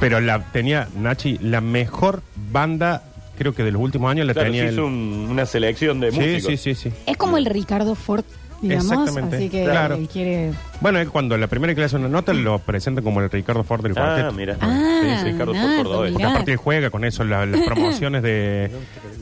Pero 0.00 0.20
la 0.20 0.40
tenía, 0.52 0.86
Nachi, 0.96 1.38
la 1.38 1.60
mejor 1.60 2.22
banda, 2.52 3.02
creo 3.36 3.52
que 3.52 3.64
de 3.64 3.72
los 3.72 3.82
últimos 3.82 4.08
años 4.10 4.26
la 4.26 4.32
Claro, 4.32 4.46
tenía 4.48 4.66
se 4.68 4.74
hizo 4.74 4.86
un- 4.86 5.26
una 5.28 5.44
selección 5.44 5.98
de 5.98 6.12
Sí, 6.12 6.18
músicos. 6.20 6.42
sí, 6.44 6.56
sí, 6.56 6.74
sí. 6.76 6.92
Es 7.04 7.16
como 7.16 7.36
el 7.36 7.46
Ricardo 7.46 7.96
Ford, 7.96 8.22
digamos. 8.62 8.84
Exactamente. 8.92 9.36
Así 9.36 9.48
que 9.50 9.64
Claro. 9.64 9.96
él 9.96 10.08
quiere. 10.08 10.52
Bueno, 10.80 11.00
él 11.00 11.08
cuando 11.08 11.36
la 11.36 11.48
primera 11.48 11.84
hace 11.84 11.96
una 11.96 12.06
nota 12.08 12.32
lo 12.32 12.60
presenta 12.60 13.02
como 13.02 13.20
el 13.20 13.28
Ricardo 13.28 13.64
Ford 13.64 13.82
del 13.82 13.90
Ah, 13.92 13.94
cuarteto. 14.00 14.32
mira. 14.34 14.56
Ah, 14.60 15.00
Sí, 15.02 15.32
Ricardo 15.32 15.52
Ford 15.52 15.56
Nardo, 15.64 15.76
Cordobés. 15.82 16.12
Porque 16.12 16.16
Mirá. 16.24 16.30
aparte 16.30 16.52
él 16.52 16.56
juega 16.58 16.90
con 16.90 17.04
eso, 17.04 17.24
la- 17.24 17.44
las 17.44 17.60
promociones 18.06 18.22
de, 18.22 18.70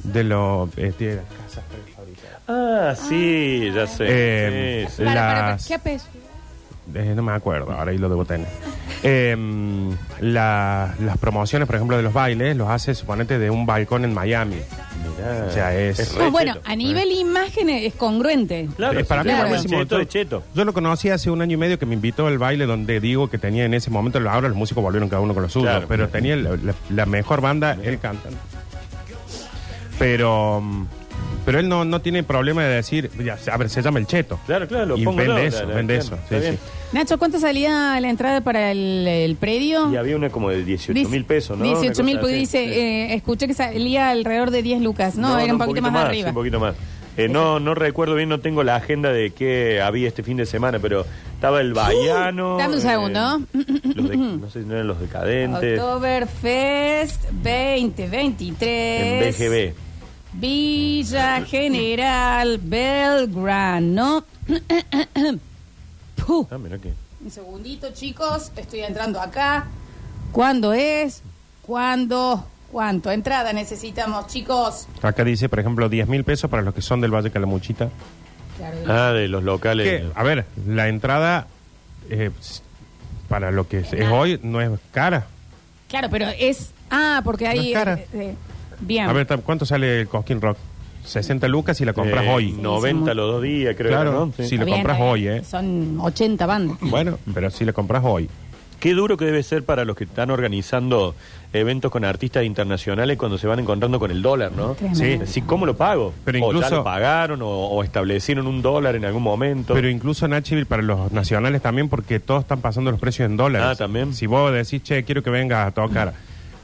de 0.04 0.24
los... 0.24 0.68
este, 0.76 1.20
Ah, 2.48 2.94
sí, 2.96 3.70
ya 3.74 3.86
sé. 3.86 4.04
Eh, 4.08 4.84
Sí, 4.88 4.94
sí. 4.98 5.02
Para, 5.04 5.14
para, 5.20 5.34
para, 5.40 5.48
Las- 5.52 5.66
¿Qué 5.66 5.74
apellido? 5.74 6.04
eh, 6.94 7.12
no 7.16 7.22
me 7.22 7.32
acuerdo, 7.32 7.72
ahora 7.72 7.90
ahí 7.90 7.98
lo 7.98 8.08
debo 8.08 8.24
tener. 8.24 8.46
Eh, 9.02 9.36
la- 10.20 10.94
las 11.00 11.18
promociones, 11.18 11.66
por 11.66 11.76
ejemplo, 11.76 11.96
de 11.98 12.02
los 12.02 12.12
bailes, 12.14 12.56
los 12.56 12.68
hace, 12.68 12.94
suponete, 12.94 13.38
de 13.38 13.50
un 13.50 13.64
balcón 13.66 14.04
en 14.04 14.14
Miami. 14.14 14.56
Mirá, 14.56 15.44
O 15.48 15.50
sea, 15.52 15.74
es- 15.76 16.14
re 16.14 16.24
No, 16.24 16.30
bueno, 16.32 16.54
cheto. 16.54 16.64
a 16.68 16.74
nivel 16.74 17.12
imagen 17.12 17.68
es 17.68 17.94
congruente. 17.94 18.68
Claro, 18.74 18.98
Eh, 18.98 19.04
para 19.04 19.22
sí, 19.22 19.26
mí 19.28 19.32
es 19.32 19.36
claro. 19.36 19.48
buenísimo. 19.50 19.78
Cheto 19.80 19.94
Yo- 19.94 19.98
de 19.98 20.06
cheto. 20.08 20.42
Yo 20.54 20.64
lo 20.64 20.72
conocí 20.72 21.10
hace 21.10 21.30
un 21.30 21.42
año 21.42 21.54
y 21.54 21.56
medio 21.58 21.78
que 21.78 21.84
me 21.86 21.94
invitó 21.94 22.26
al 22.26 22.38
baile 22.38 22.64
donde 22.66 22.98
digo 22.98 23.28
que 23.28 23.36
tenía 23.38 23.64
en 23.66 23.74
ese 23.74 23.90
momento, 23.90 24.18
ahora 24.28 24.48
los 24.48 24.56
músicos 24.56 24.82
volvieron 24.82 25.08
cada 25.10 25.20
uno 25.20 25.34
con 25.34 25.42
los 25.44 25.52
suyos, 25.52 25.68
Claro. 25.70 25.86
pero 25.88 26.08
tenía 26.08 26.34
la, 26.34 26.50
la- 26.56 26.74
la 26.88 27.06
mejor 27.06 27.42
banda, 27.42 27.76
él 27.84 27.98
cantando. 28.00 28.38
Pero, 29.98 30.60
mm, 30.62 30.86
pero 31.46 31.60
él 31.60 31.68
no, 31.68 31.86
no 31.86 32.02
tiene 32.02 32.22
problema 32.22 32.62
de 32.64 32.74
decir, 32.74 33.10
ya, 33.24 33.38
a 33.50 33.56
ver, 33.56 33.70
se 33.70 33.80
llama 33.80 33.98
el 34.00 34.06
cheto. 34.06 34.38
Claro, 34.44 34.68
claro, 34.68 34.84
lo 34.84 34.98
y 34.98 35.04
pongo 35.04 35.16
vende 35.18 35.34
yo, 35.34 35.38
eso, 35.48 35.66
vende 35.66 35.94
claro, 35.98 36.06
eso. 36.06 36.14
está 36.16 36.36
sí, 36.36 36.40
bien. 36.42 36.54
sí. 36.56 36.60
Nacho, 36.92 37.18
¿cuánto 37.18 37.38
salía 37.40 37.98
la 38.00 38.10
entrada 38.10 38.42
para 38.42 38.70
el, 38.72 39.06
el 39.08 39.36
predio? 39.36 39.90
Y 39.92 39.96
había 39.96 40.16
una 40.16 40.28
como 40.28 40.50
de 40.50 40.62
18 40.64 41.08
mil 41.08 41.24
pesos, 41.24 41.56
¿no? 41.56 41.64
18 41.64 42.02
mil, 42.04 42.18
así. 42.18 42.32
dice, 42.32 42.64
Sí. 42.64 42.70
eh, 42.78 43.14
escuché 43.14 43.46
que 43.46 43.54
salía 43.54 44.10
alrededor 44.10 44.50
de 44.50 44.62
10 44.62 44.82
lucas. 44.82 45.14
No, 45.16 45.38
era 45.38 45.52
un 45.52 45.58
poquito, 45.58 45.90
más, 45.90 46.02
sí, 46.02 46.06
arriba. 46.08 46.28
un 46.28 46.34
poquito 46.34 46.60
más. 46.60 46.74
Eh, 47.16 47.28
no, 47.28 47.60
no 47.60 47.74
recuerdo 47.74 48.14
bien, 48.14 48.28
no 48.28 48.40
tengo 48.40 48.62
la 48.62 48.76
agenda 48.76 49.10
de 49.10 49.30
qué 49.30 49.80
había 49.80 50.06
este 50.06 50.22
fin 50.22 50.36
de 50.36 50.44
semana, 50.44 50.78
pero 50.80 51.06
estaba 51.34 51.62
el 51.62 51.72
Baiano. 51.72 52.58
Dame 52.58 52.74
un 52.74 52.78
eh, 52.78 52.82
segundo. 52.82 53.40
los 53.94 54.08
de- 54.10 54.16
no 54.18 54.50
sé 54.50 54.60
si 54.62 54.66
no 54.68 54.74
eran 54.74 54.86
los 54.86 55.00
decadentes. 55.00 55.80
Oktoberfest 55.80 57.24
2023. 57.30 59.40
En 59.40 59.50
BGB. 59.50 59.85
Villa 60.38 61.42
General 61.44 62.58
Belgrano. 62.62 64.24
Puh. 66.26 66.46
Ah, 66.50 66.58
mira 66.58 66.78
que. 66.78 66.92
Un 67.24 67.30
segundito, 67.30 67.90
chicos. 67.92 68.52
Estoy 68.56 68.80
entrando 68.80 69.20
acá. 69.20 69.66
¿Cuándo 70.32 70.72
es? 70.72 71.22
¿Cuándo? 71.62 72.46
¿Cuánto? 72.70 73.10
Entrada 73.10 73.52
necesitamos, 73.52 74.26
chicos. 74.26 74.86
Acá 75.02 75.24
dice, 75.24 75.48
por 75.48 75.60
ejemplo, 75.60 75.88
10 75.88 76.08
mil 76.08 76.24
pesos 76.24 76.50
para 76.50 76.62
los 76.62 76.74
que 76.74 76.82
son 76.82 77.00
del 77.00 77.14
Valle 77.14 77.30
Calamuchita. 77.30 77.88
Claro, 78.58 78.76
Ah, 78.88 79.12
de 79.12 79.28
los 79.28 79.42
locales. 79.42 79.86
Que, 79.88 80.06
a 80.14 80.22
ver, 80.22 80.44
la 80.66 80.88
entrada 80.88 81.46
eh, 82.10 82.30
para 83.28 83.50
lo 83.50 83.68
que 83.68 83.78
es, 83.80 83.92
es 83.92 84.08
hoy 84.10 84.38
no 84.42 84.60
es 84.60 84.70
cara. 84.92 85.26
Claro, 85.88 86.08
pero 86.10 86.26
es. 86.38 86.72
Ah, 86.90 87.20
porque 87.24 87.46
hay. 87.48 87.58
No 87.58 87.64
es 87.64 87.72
cara. 87.74 87.94
eh, 87.94 88.06
eh, 88.14 88.34
bien. 88.80 89.08
A 89.08 89.12
ver, 89.12 89.26
¿cuánto 89.44 89.66
sale 89.66 90.00
el 90.02 90.08
Cosquín 90.08 90.40
Rock? 90.40 90.58
60 91.04 91.46
lucas 91.48 91.76
si 91.76 91.84
la 91.84 91.92
compras 91.92 92.24
Eh, 92.24 92.30
hoy. 92.30 92.52
90 92.52 93.14
los 93.14 93.32
dos 93.32 93.42
días, 93.42 93.76
creo. 93.76 93.90
Claro, 93.92 94.12
¿no? 94.12 94.26
Sí. 94.36 94.42
sí. 94.42 94.48
si 94.50 94.56
bien, 94.58 94.70
compras 94.70 94.98
hoy, 95.00 95.28
¿eh? 95.28 95.44
Son 95.44 95.98
80 96.00 96.46
bandas. 96.46 96.78
Bueno, 96.80 97.18
pero 97.32 97.48
si 97.50 97.64
la 97.64 97.72
compras 97.72 98.02
hoy. 98.04 98.28
Qué 98.80 98.92
duro 98.92 99.16
que 99.16 99.24
debe 99.24 99.42
ser 99.42 99.64
para 99.64 99.84
los 99.86 99.96
que 99.96 100.04
están 100.04 100.30
organizando 100.30 101.14
eventos 101.54 101.90
con 101.90 102.04
artistas 102.04 102.44
internacionales 102.44 103.16
cuando 103.16 103.38
se 103.38 103.46
van 103.46 103.58
encontrando 103.58 103.98
con 103.98 104.10
el 104.10 104.20
dólar, 104.20 104.52
¿no? 104.52 104.74
Tremendo. 104.74 105.24
Sí, 105.26 105.40
¿cómo 105.42 105.64
lo 105.64 105.76
pago? 105.76 106.12
Pero 106.26 106.38
o 106.38 106.52
ya 106.52 106.56
incluso- 106.58 106.76
lo 106.76 106.84
pagaron 106.84 107.40
o, 107.40 107.46
o 107.48 107.82
establecieron 107.82 108.46
un 108.46 108.60
dólar 108.60 108.94
en 108.96 109.04
algún 109.06 109.22
momento. 109.22 109.72
Pero 109.72 109.88
incluso 109.88 110.28
Nashville 110.28 110.66
para 110.66 110.82
los 110.82 111.10
nacionales 111.10 111.62
también, 111.62 111.88
porque 111.88 112.20
todos 112.20 112.42
están 112.42 112.60
pasando 112.60 112.90
los 112.90 113.00
precios 113.00 113.30
en 113.30 113.36
dólares. 113.38 113.66
Ah, 113.70 113.74
también. 113.76 114.12
Si 114.12 114.26
vos 114.26 114.52
decís, 114.52 114.82
che, 114.82 115.04
quiero 115.04 115.22
que 115.22 115.30
vengas 115.30 115.68
a 115.68 115.70
tocar 115.70 116.12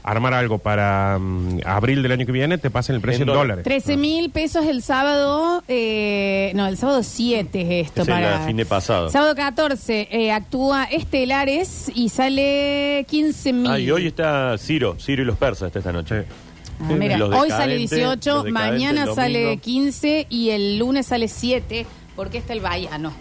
armar 0.03 0.33
algo 0.33 0.57
para 0.59 1.17
mm, 1.19 1.61
abril 1.65 2.03
del 2.03 2.11
año 2.11 2.25
que 2.25 2.31
viene, 2.31 2.57
te 2.57 2.69
pasan 2.69 2.95
el 2.97 3.01
precio 3.01 3.23
En 3.23 3.29
en, 3.29 3.35
dólares. 3.35 3.63
dólares. 3.63 3.83
13 3.85 3.97
mil 3.97 4.29
pesos 4.31 4.65
el 4.65 4.81
sábado, 4.83 5.63
eh, 5.67 6.51
no, 6.55 6.67
el 6.67 6.77
sábado 6.77 7.03
7 7.03 7.61
es 7.79 7.87
esto 7.87 8.01
Es 8.01 8.07
el 8.07 8.13
para... 8.13 8.45
fin 8.45 8.57
de 8.57 8.65
pasado. 8.65 9.09
Sábado 9.09 9.33
14 9.35 10.09
eh, 10.11 10.31
actúa 10.31 10.83
Estelares 10.85 11.89
y 11.95 12.09
sale 12.09 13.05
15 13.09 13.53
mil. 13.53 13.71
Ah, 13.71 13.79
y 13.79 13.89
hoy 13.91 14.07
está 14.07 14.57
Ciro, 14.57 14.97
Ciro 14.99 15.21
y 15.23 15.25
los 15.25 15.37
persas 15.37 15.67
está 15.67 15.79
esta 15.79 15.91
noche. 15.93 16.25
Ah, 16.81 16.91
mira, 16.91 17.15
hoy 17.25 17.49
sale 17.49 17.73
decadentes, 17.77 17.89
18, 17.91 18.09
los 18.33 18.43
decadentes 18.45 18.51
mañana 18.51 19.03
el 19.03 19.15
sale 19.15 19.43
domingo. 19.43 19.61
15 19.61 20.27
y 20.29 20.49
el 20.49 20.77
lunes 20.79 21.05
sale 21.05 21.27
7 21.27 21.85
porque 22.15 22.39
está 22.39 22.53
el 22.53 22.59
Bahíano. 22.59 23.13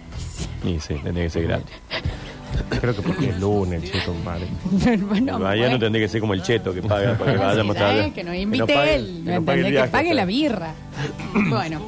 Y 0.65 0.81
sí, 0.81 0.95
tendría 1.03 1.25
que 1.27 1.31
ser 1.31 1.43
gratis. 1.45 1.67
Creo 2.81 2.95
que 2.97 3.03
porque 3.03 3.31
es 3.31 3.41
lunes, 3.41 3.85
chico, 3.91 4.15
madre. 4.25 4.47
bueno, 5.09 5.37
el 5.37 5.43
Bahía 5.43 5.71
no 5.71 5.79
tendría 5.79 6.05
que 6.07 6.09
ser 6.11 6.21
como 6.21 6.35
el 6.35 6.43
cheto 6.43 6.73
que 6.75 6.83
paga 6.83 7.15
para 7.17 7.33
que 7.33 7.39
vayamos 7.39 7.77
Sí, 7.77 7.83
tarde. 7.83 8.05
¿eh? 8.07 8.13
Que 8.15 8.25
nos 8.25 8.35
invite 8.35 8.75
pague- 8.75 8.95
él, 8.97 9.07
que 9.25 9.31
¿me 9.31 9.35
no 9.37 9.45
pague 9.45 9.61
el 9.61 9.67
entendés? 9.67 9.67
que 9.67 9.71
viaje, 9.71 9.91
pague 9.91 10.15
la 10.15 10.25
birra. 10.25 10.75
bueno, 11.51 11.81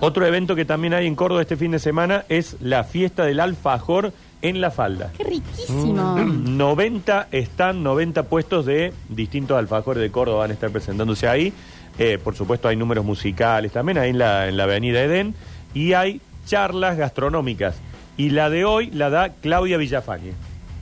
Otro 0.00 0.26
evento 0.26 0.54
que 0.56 0.64
también 0.64 0.94
hay 0.94 1.06
en 1.06 1.14
Córdoba 1.14 1.42
este 1.42 1.56
fin 1.56 1.70
de 1.72 1.78
semana 1.78 2.24
es 2.28 2.56
la 2.60 2.84
fiesta 2.84 3.24
del 3.24 3.40
alfajor 3.40 4.12
en 4.42 4.60
la 4.60 4.70
falda. 4.70 5.10
qué 5.18 5.24
riquísimo. 5.24 6.16
Mm. 6.16 6.56
90 6.56 7.28
están, 7.32 7.82
90 7.82 8.22
puestos 8.24 8.64
de 8.66 8.92
distintos 9.08 9.58
alfajores 9.58 10.02
de 10.02 10.10
Córdoba 10.10 10.40
van 10.40 10.50
a 10.50 10.54
estar 10.54 10.70
presentándose 10.70 11.28
ahí. 11.28 11.52
Eh, 11.98 12.18
por 12.22 12.34
supuesto 12.34 12.68
hay 12.68 12.76
números 12.76 13.04
musicales 13.04 13.72
también 13.72 13.98
ahí 13.98 14.10
en 14.10 14.18
la, 14.18 14.48
en 14.48 14.56
la 14.56 14.62
avenida 14.64 15.02
Edén. 15.02 15.34
Y 15.74 15.92
hay 15.92 16.20
charlas 16.46 16.96
gastronómicas. 16.96 17.76
Y 18.16 18.30
la 18.30 18.50
de 18.50 18.64
hoy 18.64 18.90
la 18.90 19.10
da 19.10 19.30
Claudia 19.40 19.76
Villafañe. 19.76 20.32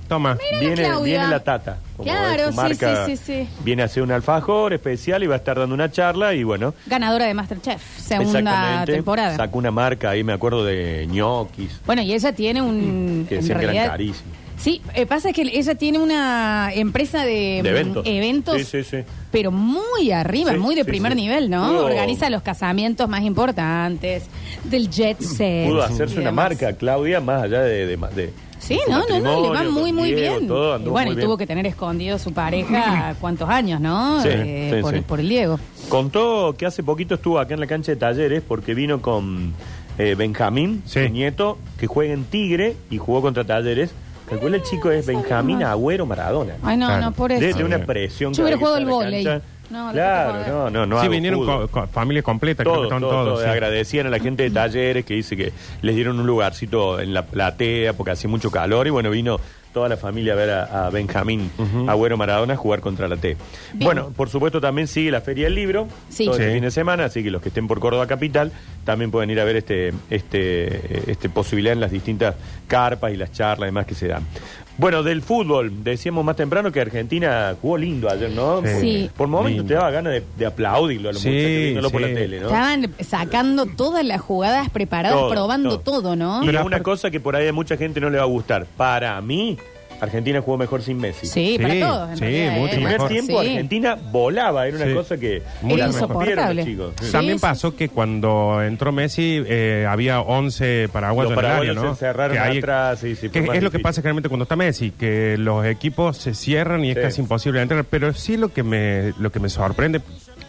Toma. 0.08 0.38
Viene, 0.58 0.74
Claudia. 0.76 1.02
viene 1.04 1.28
la 1.28 1.40
tata. 1.40 1.76
como 1.96 2.08
Claro, 2.10 2.46
su 2.46 2.50
sí, 2.52 2.56
marca, 2.56 3.06
sí, 3.06 3.16
sí, 3.16 3.22
sí. 3.44 3.48
Viene 3.62 3.82
a 3.82 3.84
hacer 3.84 4.02
un 4.02 4.10
alfajor 4.10 4.72
especial 4.72 5.22
y 5.22 5.26
va 5.26 5.34
a 5.34 5.38
estar 5.38 5.58
dando 5.58 5.74
una 5.74 5.90
charla 5.90 6.32
y 6.32 6.42
bueno. 6.44 6.74
Ganadora 6.86 7.26
de 7.26 7.34
Masterchef, 7.34 7.82
segunda 7.98 8.84
temporada. 8.86 9.36
Sacó 9.36 9.58
una 9.58 9.70
marca 9.70 10.10
ahí, 10.10 10.24
me 10.24 10.32
acuerdo 10.32 10.64
de 10.64 11.06
ñoquis, 11.10 11.80
Bueno, 11.84 12.00
y 12.00 12.14
ella 12.14 12.32
tiene 12.32 12.62
un... 12.62 13.26
que 13.28 13.34
en 13.36 13.40
decían 13.42 13.58
que 13.60 13.64
eran 13.66 13.88
carísimos. 13.88 14.47
Sí, 14.58 14.82
eh, 14.94 15.06
pasa 15.06 15.32
que 15.32 15.42
ella 15.42 15.76
tiene 15.76 15.98
una 16.00 16.70
empresa 16.74 17.24
de, 17.24 17.60
De 17.62 17.62
mm, 17.62 17.66
eventos. 17.66 18.06
eventos, 18.06 18.56
Sí, 18.62 18.82
sí, 18.82 18.84
sí. 18.84 18.96
pero 19.30 19.52
muy 19.52 20.10
arriba, 20.10 20.52
Sí, 20.52 20.58
muy 20.58 20.74
de 20.74 20.82
sí, 20.82 20.88
primer 20.88 21.12
sí. 21.12 21.20
nivel, 21.20 21.48
¿no? 21.48 21.68
Pudo- 21.70 21.84
Organiza 21.86 22.28
los 22.28 22.42
casamientos 22.42 23.08
más 23.08 23.22
importantes, 23.22 24.24
del 24.64 24.90
jet 24.90 25.20
set. 25.20 25.68
Pudo 25.68 25.78
y 25.80 25.82
hacerse 25.84 26.16
una 26.16 26.30
demás. 26.30 26.50
marca, 26.50 26.72
Claudia, 26.74 27.20
más 27.20 27.44
allá 27.44 27.60
de... 27.62 27.86
de, 27.86 27.96
de- 27.96 28.32
Sí, 28.58 28.76
su 28.84 28.90
no, 28.90 28.98
no, 29.08 29.20
no, 29.20 29.40
le 29.40 29.48
va 29.50 29.54
matrimonio, 29.54 29.70
muy, 29.80 29.92
muy 29.92 30.12
Diego, 30.12 30.34
bien. 30.38 30.48
todo, 30.48 30.76
y 30.80 30.82
bueno, 30.88 30.90
muy 30.90 31.12
y 31.12 31.16
bien. 31.16 31.26
tuvo 31.28 31.36
que 31.38 31.46
tener 31.46 31.64
escondido 31.68 32.18
su 32.18 32.32
pareja 32.32 33.14
cuántos 33.20 33.48
años, 33.48 33.80
¿no? 33.80 34.20
Sí, 34.20 34.28
Eh, 34.32 34.72
sí, 34.74 34.82
por, 34.82 34.94
sí. 34.94 35.00
por 35.02 35.20
el 35.20 35.28
Diego. 35.28 35.60
Contó 35.88 36.56
que 36.58 36.66
hace 36.66 36.82
poquito 36.82 37.14
estuvo 37.14 37.38
acá 37.38 37.54
en 37.54 37.60
la 37.60 37.68
cancha 37.68 37.92
de 37.92 37.96
talleres 37.96 38.42
porque 38.46 38.74
vino 38.74 39.00
con 39.00 39.54
eh, 39.96 40.16
Benjamín, 40.18 40.82
Sí. 40.86 41.04
su 41.06 41.08
nieto, 41.12 41.58
que 41.78 41.86
juega 41.86 42.12
en 42.12 42.24
Tigre 42.24 42.74
y 42.90 42.98
jugó 42.98 43.22
contra 43.22 43.44
talleres. 43.44 43.92
Calcula 44.28 44.56
el 44.56 44.62
chico 44.62 44.90
es 44.90 45.06
Benjamín 45.06 45.62
Agüero 45.62 46.04
Maradona. 46.06 46.54
Ay, 46.62 46.76
no, 46.76 46.86
Claro. 46.86 47.02
no, 47.06 47.12
por 47.12 47.32
eso. 47.32 47.56
de 47.58 47.64
una 47.64 47.78
presión. 47.78 48.32
Yo 48.34 48.42
hubiera 48.42 48.58
cada 48.58 48.66
jugado 48.76 48.76
vez 48.76 48.86
la 48.86 48.92
vóley. 49.04 49.24
cancha. 49.24 49.46
No, 49.70 49.86
la 49.88 49.92
claro, 49.92 50.38
no, 50.48 50.70
no, 50.70 50.86
no. 50.86 50.96
sí, 50.96 51.02
hago 51.02 51.12
vinieron 51.12 51.40
fútbol. 51.40 51.68
co- 51.68 51.80
co- 51.82 51.86
familia 51.88 52.22
completa, 52.22 52.62
creo 52.62 52.72
que 52.72 52.76
Todo, 52.76 52.84
estaban 52.84 53.02
todo, 53.02 53.10
todos. 53.12 53.34
todo. 53.34 53.44
sí. 53.44 53.50
Agradecían 53.50 54.06
a 54.06 54.10
la 54.10 54.18
gente 54.18 54.42
de 54.44 54.50
talleres 54.50 55.04
que 55.04 55.12
dice 55.14 55.36
que 55.36 55.52
les 55.82 55.94
dieron 55.94 56.18
un 56.18 56.26
lugarcito 56.26 56.98
en 57.00 57.12
la 57.12 57.26
platea 57.26 57.92
porque 57.92 58.12
hacía 58.12 58.30
mucho 58.30 58.50
calor 58.50 58.86
y 58.86 58.90
bueno, 58.90 59.10
vino 59.10 59.38
toda 59.78 59.88
la 59.88 59.96
familia 59.96 60.32
a 60.32 60.36
ver 60.36 60.50
a, 60.50 60.86
a 60.86 60.90
Benjamín 60.90 61.50
Agüero 61.86 62.16
Maradona 62.16 62.56
jugar 62.56 62.80
contra 62.80 63.06
la 63.06 63.16
T. 63.16 63.36
Bien. 63.74 63.84
Bueno, 63.84 64.12
por 64.16 64.28
supuesto 64.28 64.60
también 64.60 64.88
sigue 64.88 65.10
la 65.12 65.20
Feria 65.20 65.44
del 65.44 65.54
Libro 65.54 65.86
Sí. 66.08 66.24
todo 66.24 66.34
este 66.34 66.48
Sí. 66.48 66.54
fin 66.54 66.62
de 66.64 66.70
semana, 66.72 67.04
así 67.04 67.22
que 67.22 67.30
los 67.30 67.40
que 67.40 67.48
estén 67.50 67.68
por 67.68 67.78
Córdoba 67.78 68.06
Capital 68.08 68.50
también 68.84 69.10
pueden 69.12 69.30
ir 69.30 69.38
a 69.38 69.44
ver 69.44 69.54
este, 69.56 69.92
este, 70.10 71.10
este 71.10 71.28
posibilidad 71.28 71.72
en 71.74 71.80
las 71.80 71.92
distintas 71.92 72.34
carpas 72.66 73.12
y 73.12 73.16
las 73.16 73.30
charlas 73.30 73.66
y 73.66 73.70
demás 73.70 73.86
que 73.86 73.94
se 73.94 74.08
dan. 74.08 74.24
Bueno, 74.78 75.02
del 75.02 75.22
fútbol, 75.22 75.82
decíamos 75.82 76.24
más 76.24 76.36
temprano 76.36 76.70
que 76.70 76.80
Argentina 76.80 77.54
jugó 77.60 77.76
lindo 77.76 78.08
ayer, 78.08 78.30
¿no? 78.30 78.62
Sí. 78.80 79.10
Por 79.16 79.26
momentos 79.26 79.66
te 79.66 79.74
daba 79.74 79.90
ganas 79.90 80.12
de, 80.12 80.22
de 80.36 80.46
aplaudirlo 80.46 81.08
a 81.08 81.12
los 81.12 81.20
Sí, 81.20 81.28
muchachos 81.28 81.50
viéndolo 81.50 81.90
por 81.90 82.00
la 82.00 82.06
tele, 82.08 82.38
¿no? 82.40 82.46
Estaban 82.46 82.94
sacando 83.00 83.66
todas 83.66 84.04
las 84.04 84.20
jugadas 84.20 84.70
preparadas, 84.70 85.18
Todo, 85.18 85.30
probando 85.30 85.80
todo. 85.80 86.00
todo, 86.00 86.16
¿no? 86.16 86.44
Y 86.44 86.46
Pero 86.46 86.64
una 86.64 86.80
cosa 86.80 87.10
que 87.10 87.18
por 87.18 87.34
ahí 87.34 87.48
a 87.48 87.52
mucha 87.52 87.76
gente 87.76 88.00
no 88.00 88.08
le 88.08 88.18
va 88.18 88.22
a 88.22 88.26
gustar. 88.28 88.66
Para 88.76 89.20
mí, 89.20 89.58
Argentina 90.00 90.40
jugó 90.40 90.56
mejor 90.58 90.82
sin 90.82 90.98
Messi. 90.98 91.26
Sí, 91.26 91.56
Sí, 91.56 91.58
para 91.62 91.80
todos. 91.80 92.10
en 92.10 92.16
sí, 92.16 92.20
realidad, 92.24 92.52
mucho 92.52 92.60
¿eh? 92.62 92.64
El 92.68 92.76
primer 92.76 92.92
mejor. 92.92 93.08
tiempo 93.10 93.42
Sí. 93.42 93.48
Argentina 93.48 93.98
volaba, 94.12 94.66
era 94.68 94.76
una 94.76 94.86
Sí. 94.86 94.94
cosa 94.94 95.16
que 95.18 95.42
Muy 95.62 95.78
la 95.78 95.86
mejor. 95.88 96.00
rompieron 96.10 96.28
insoportable. 96.28 96.54
los 96.54 96.64
chicos. 96.66 96.92
Sí. 97.00 97.12
También 97.12 97.38
sí. 97.38 97.42
pasó 97.42 97.76
que 97.76 97.88
cuando 97.88 98.62
entró 98.62 98.92
Messi 98.92 99.42
eh, 99.46 99.86
había 99.88 100.20
11 100.20 100.88
paraguayos 100.92 101.32
Los 101.34 101.38
en 101.44 101.50
el 101.50 101.56
área, 101.56 101.72
¿no? 101.74 101.82
se 101.82 101.88
encerraron 101.88 102.32
Que 102.36 102.38
ahí- 102.38 102.58
atrás, 102.58 102.98
sí, 103.00 103.14
sí, 103.16 103.28
fue 103.28 103.30
que 103.30 103.40
más 103.42 103.56
es 103.56 103.62
lo 103.62 103.70
que 103.70 103.78
difícil. 103.78 103.82
pasa 103.82 104.00
generalmente 104.02 104.28
cuando 104.28 104.42
está 104.44 104.56
Messi, 104.56 104.90
que 104.92 105.36
los 105.38 105.64
equipos 105.66 106.16
se 106.16 106.34
cierran 106.34 106.84
y 106.84 106.90
es 106.92 106.98
casi 106.98 107.20
imposible 107.20 107.60
entrar. 107.62 107.84
Pero 107.84 108.12
sí 108.14 108.36
lo 108.36 108.50
que 108.52 108.62
me 108.62 109.12
lo 109.18 109.30
que 109.32 109.40
me 109.40 109.48
sorprende, 109.48 110.00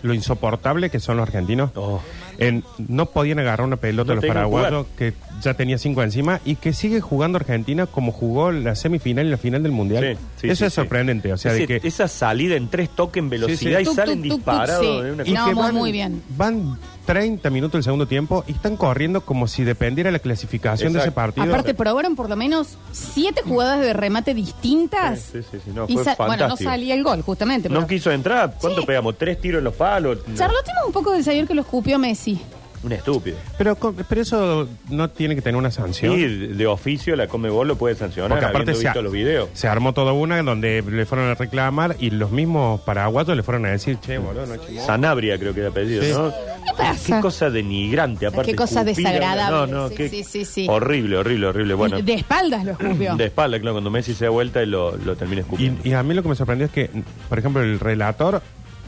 lo 0.04 0.14
insoportable 0.14 0.90
que 0.90 1.00
son 1.00 1.18
los 1.18 1.24
argentinos. 1.28 1.72
Oh. 1.76 2.02
En- 2.38 2.64
no 2.78 3.08
podían 3.08 3.40
agarrar 3.40 3.66
una 3.68 3.76
pelota 3.76 4.10
No 4.10 4.16
los 4.16 4.22
tenían 4.22 4.36
paraguayos 4.36 4.86
que 4.98 5.14
ya 5.42 5.54
tenía 5.54 5.78
cinco 5.78 6.04
encima 6.04 6.40
y 6.46 6.56
que 6.56 6.74
sigue 6.74 7.02
jugando 7.02 7.38
Argentina 7.38 7.86
como 7.86 8.12
jugó 8.12 8.52
la 8.52 8.76
semifinal 8.76 9.26
y 9.28 9.30
la 9.30 9.38
final 9.38 9.64
del 9.64 9.72
mundial. 9.72 10.18
Sí, 10.18 10.26
sí, 10.42 10.48
Eso 10.48 10.56
sí, 10.60 10.66
es 10.66 10.74
sí. 10.74 10.76
sorprendente, 10.76 11.32
o 11.34 11.38
sea, 11.38 11.52
Ese- 11.54 11.66
de 11.68 11.80
que 11.80 11.88
Esa 11.88 12.08
salida 12.08 12.56
en 12.56 12.68
tres 12.70 12.90
toques 12.90 13.22
en 13.22 13.30
velocidad 13.30 13.58
Sí, 13.58 13.68
sí. 13.78 13.82
y 13.82 13.86
Tuk, 13.86 13.96
salen 13.96 14.22
disparados. 14.22 15.04
de 15.18 15.24
Y 15.30 15.34
No, 15.34 15.46
muy, 15.48 15.56
van, 15.56 15.76
muy 15.76 15.92
bien. 15.92 16.22
Van 16.38 16.78
30 17.06 17.50
minutos 17.50 17.80
el 17.80 17.84
segundo 17.84 18.06
tiempo 18.08 18.44
y 18.48 18.52
están 18.52 18.78
corriendo 18.78 19.22
como 19.22 19.48
si 19.48 19.64
dependiera 19.64 20.12
la 20.12 20.20
clasificación 20.20 20.94
de 20.94 21.00
ese 21.00 21.12
partido. 21.12 21.46
Aparte, 21.48 21.74
probaron 21.74 22.16
por 22.16 22.30
lo 22.30 22.36
menos 22.36 22.78
siete 22.92 23.42
jugadas 23.42 23.80
de 23.82 23.94
remate 23.94 24.34
distintas. 24.34 25.20
Sí, 25.32 25.40
sí, 25.50 25.58
sí, 25.66 25.72
no, 25.74 25.86
y 25.88 25.94
fue 25.94 26.04
sa- 26.04 26.16
bueno, 26.18 26.48
no 26.48 26.56
salía 26.58 26.94
el 26.94 27.04
gol, 27.04 27.22
justamente. 27.24 27.68
No 27.70 27.76
pero- 27.76 27.88
quiso 27.88 28.12
entrar. 28.12 28.56
¿Cuánto 28.62 28.82
Sí. 28.82 28.88
pegamos? 28.88 29.18
¿Tres 29.18 29.42
tiros 29.42 29.60
en 29.60 29.64
los 29.64 29.74
palos? 29.76 30.20
No, 30.28 30.36
Charlotimos 30.36 30.84
un 30.86 30.94
poco 30.94 31.12
del 31.14 31.24
señor 31.24 31.48
que 31.48 31.54
lo 31.56 31.62
escupió 31.62 31.98
Messi. 31.98 32.40
Un 32.82 32.94
estúpido. 32.94 33.38
pero, 33.58 33.76
con- 33.76 33.94
pero 34.08 34.22
eso 34.22 34.68
no 34.90 35.10
tiene 35.10 35.36
que 35.36 35.42
tener 35.42 35.58
una 35.58 35.70
sanción. 35.72 36.16
Sí, 36.16 36.26
de 36.28 36.68
oficio 36.68 37.16
la 37.18 37.28
Comebol 37.28 37.68
lo 37.68 37.76
puede 37.78 37.96
sancionar 37.96 38.30
Porque 38.30 38.46
aparte 38.46 38.72
habiendo 38.72 38.80
se, 38.82 38.88
visto 38.88 39.02
los 39.02 39.12
videos. 39.12 39.50
se 39.54 39.68
armó 39.68 39.94
toda 39.94 40.14
una 40.14 40.42
donde 40.44 40.82
le 40.90 41.06
fueron 41.06 41.30
a 41.30 41.36
reclamar 41.36 41.98
y 42.00 42.12
los 42.12 42.32
mismos 42.32 42.80
paraguayos 42.82 43.36
le 43.36 43.44
fueron 43.44 43.66
a 43.66 43.70
decir, 43.70 43.98
che, 44.00 44.18
boludo, 44.18 44.46
no 44.46 44.56
chimó". 44.58 44.86
Sanabria 44.86 45.38
creo 45.38 45.54
que 45.54 45.60
era 45.60 45.70
apellido, 45.70 46.04
Sí. 46.04 46.12
¿no? 46.14 46.30
¿Qué 46.32 46.74
pasa? 46.78 47.16
Qué 47.18 47.22
cosa 47.22 47.50
denigrante, 47.50 48.26
aparte. 48.28 48.52
Qué 48.52 48.56
cosa 48.56 48.82
escupir, 48.82 49.06
desagradable. 49.06 49.72
No, 49.74 49.82
no, 49.82 49.90
Sí, 49.90 49.96
qué- 49.96 50.10
sí, 50.10 50.24
sí, 50.24 50.46
sí. 50.46 50.68
Horrible, 50.70 51.18
horrible, 51.18 51.48
horrible. 51.48 51.74
Bueno, 51.74 52.02
de 52.02 52.14
espaldas 52.14 52.64
lo 52.64 52.72
escupió. 52.72 53.16
de 53.18 53.26
espalda, 53.26 53.60
claro, 53.60 53.74
cuando 53.74 53.90
Messi 53.90 54.14
se 54.14 54.24
da 54.26 54.32
vuelta 54.32 54.64
y 54.64 54.68
lo, 54.68 54.96
lo 54.96 55.16
termina 55.18 55.42
escupiendo. 55.42 55.82
Y, 55.84 55.90
y 55.90 55.94
a 55.94 56.02
mí 56.04 56.14
lo 56.14 56.24
que 56.24 56.30
me 56.30 56.36
sorprendió 56.36 56.66
es 56.68 56.72
que, 56.72 56.90
por 57.28 57.40
ejemplo, 57.40 57.62
el 57.62 57.78
relator 57.80 58.42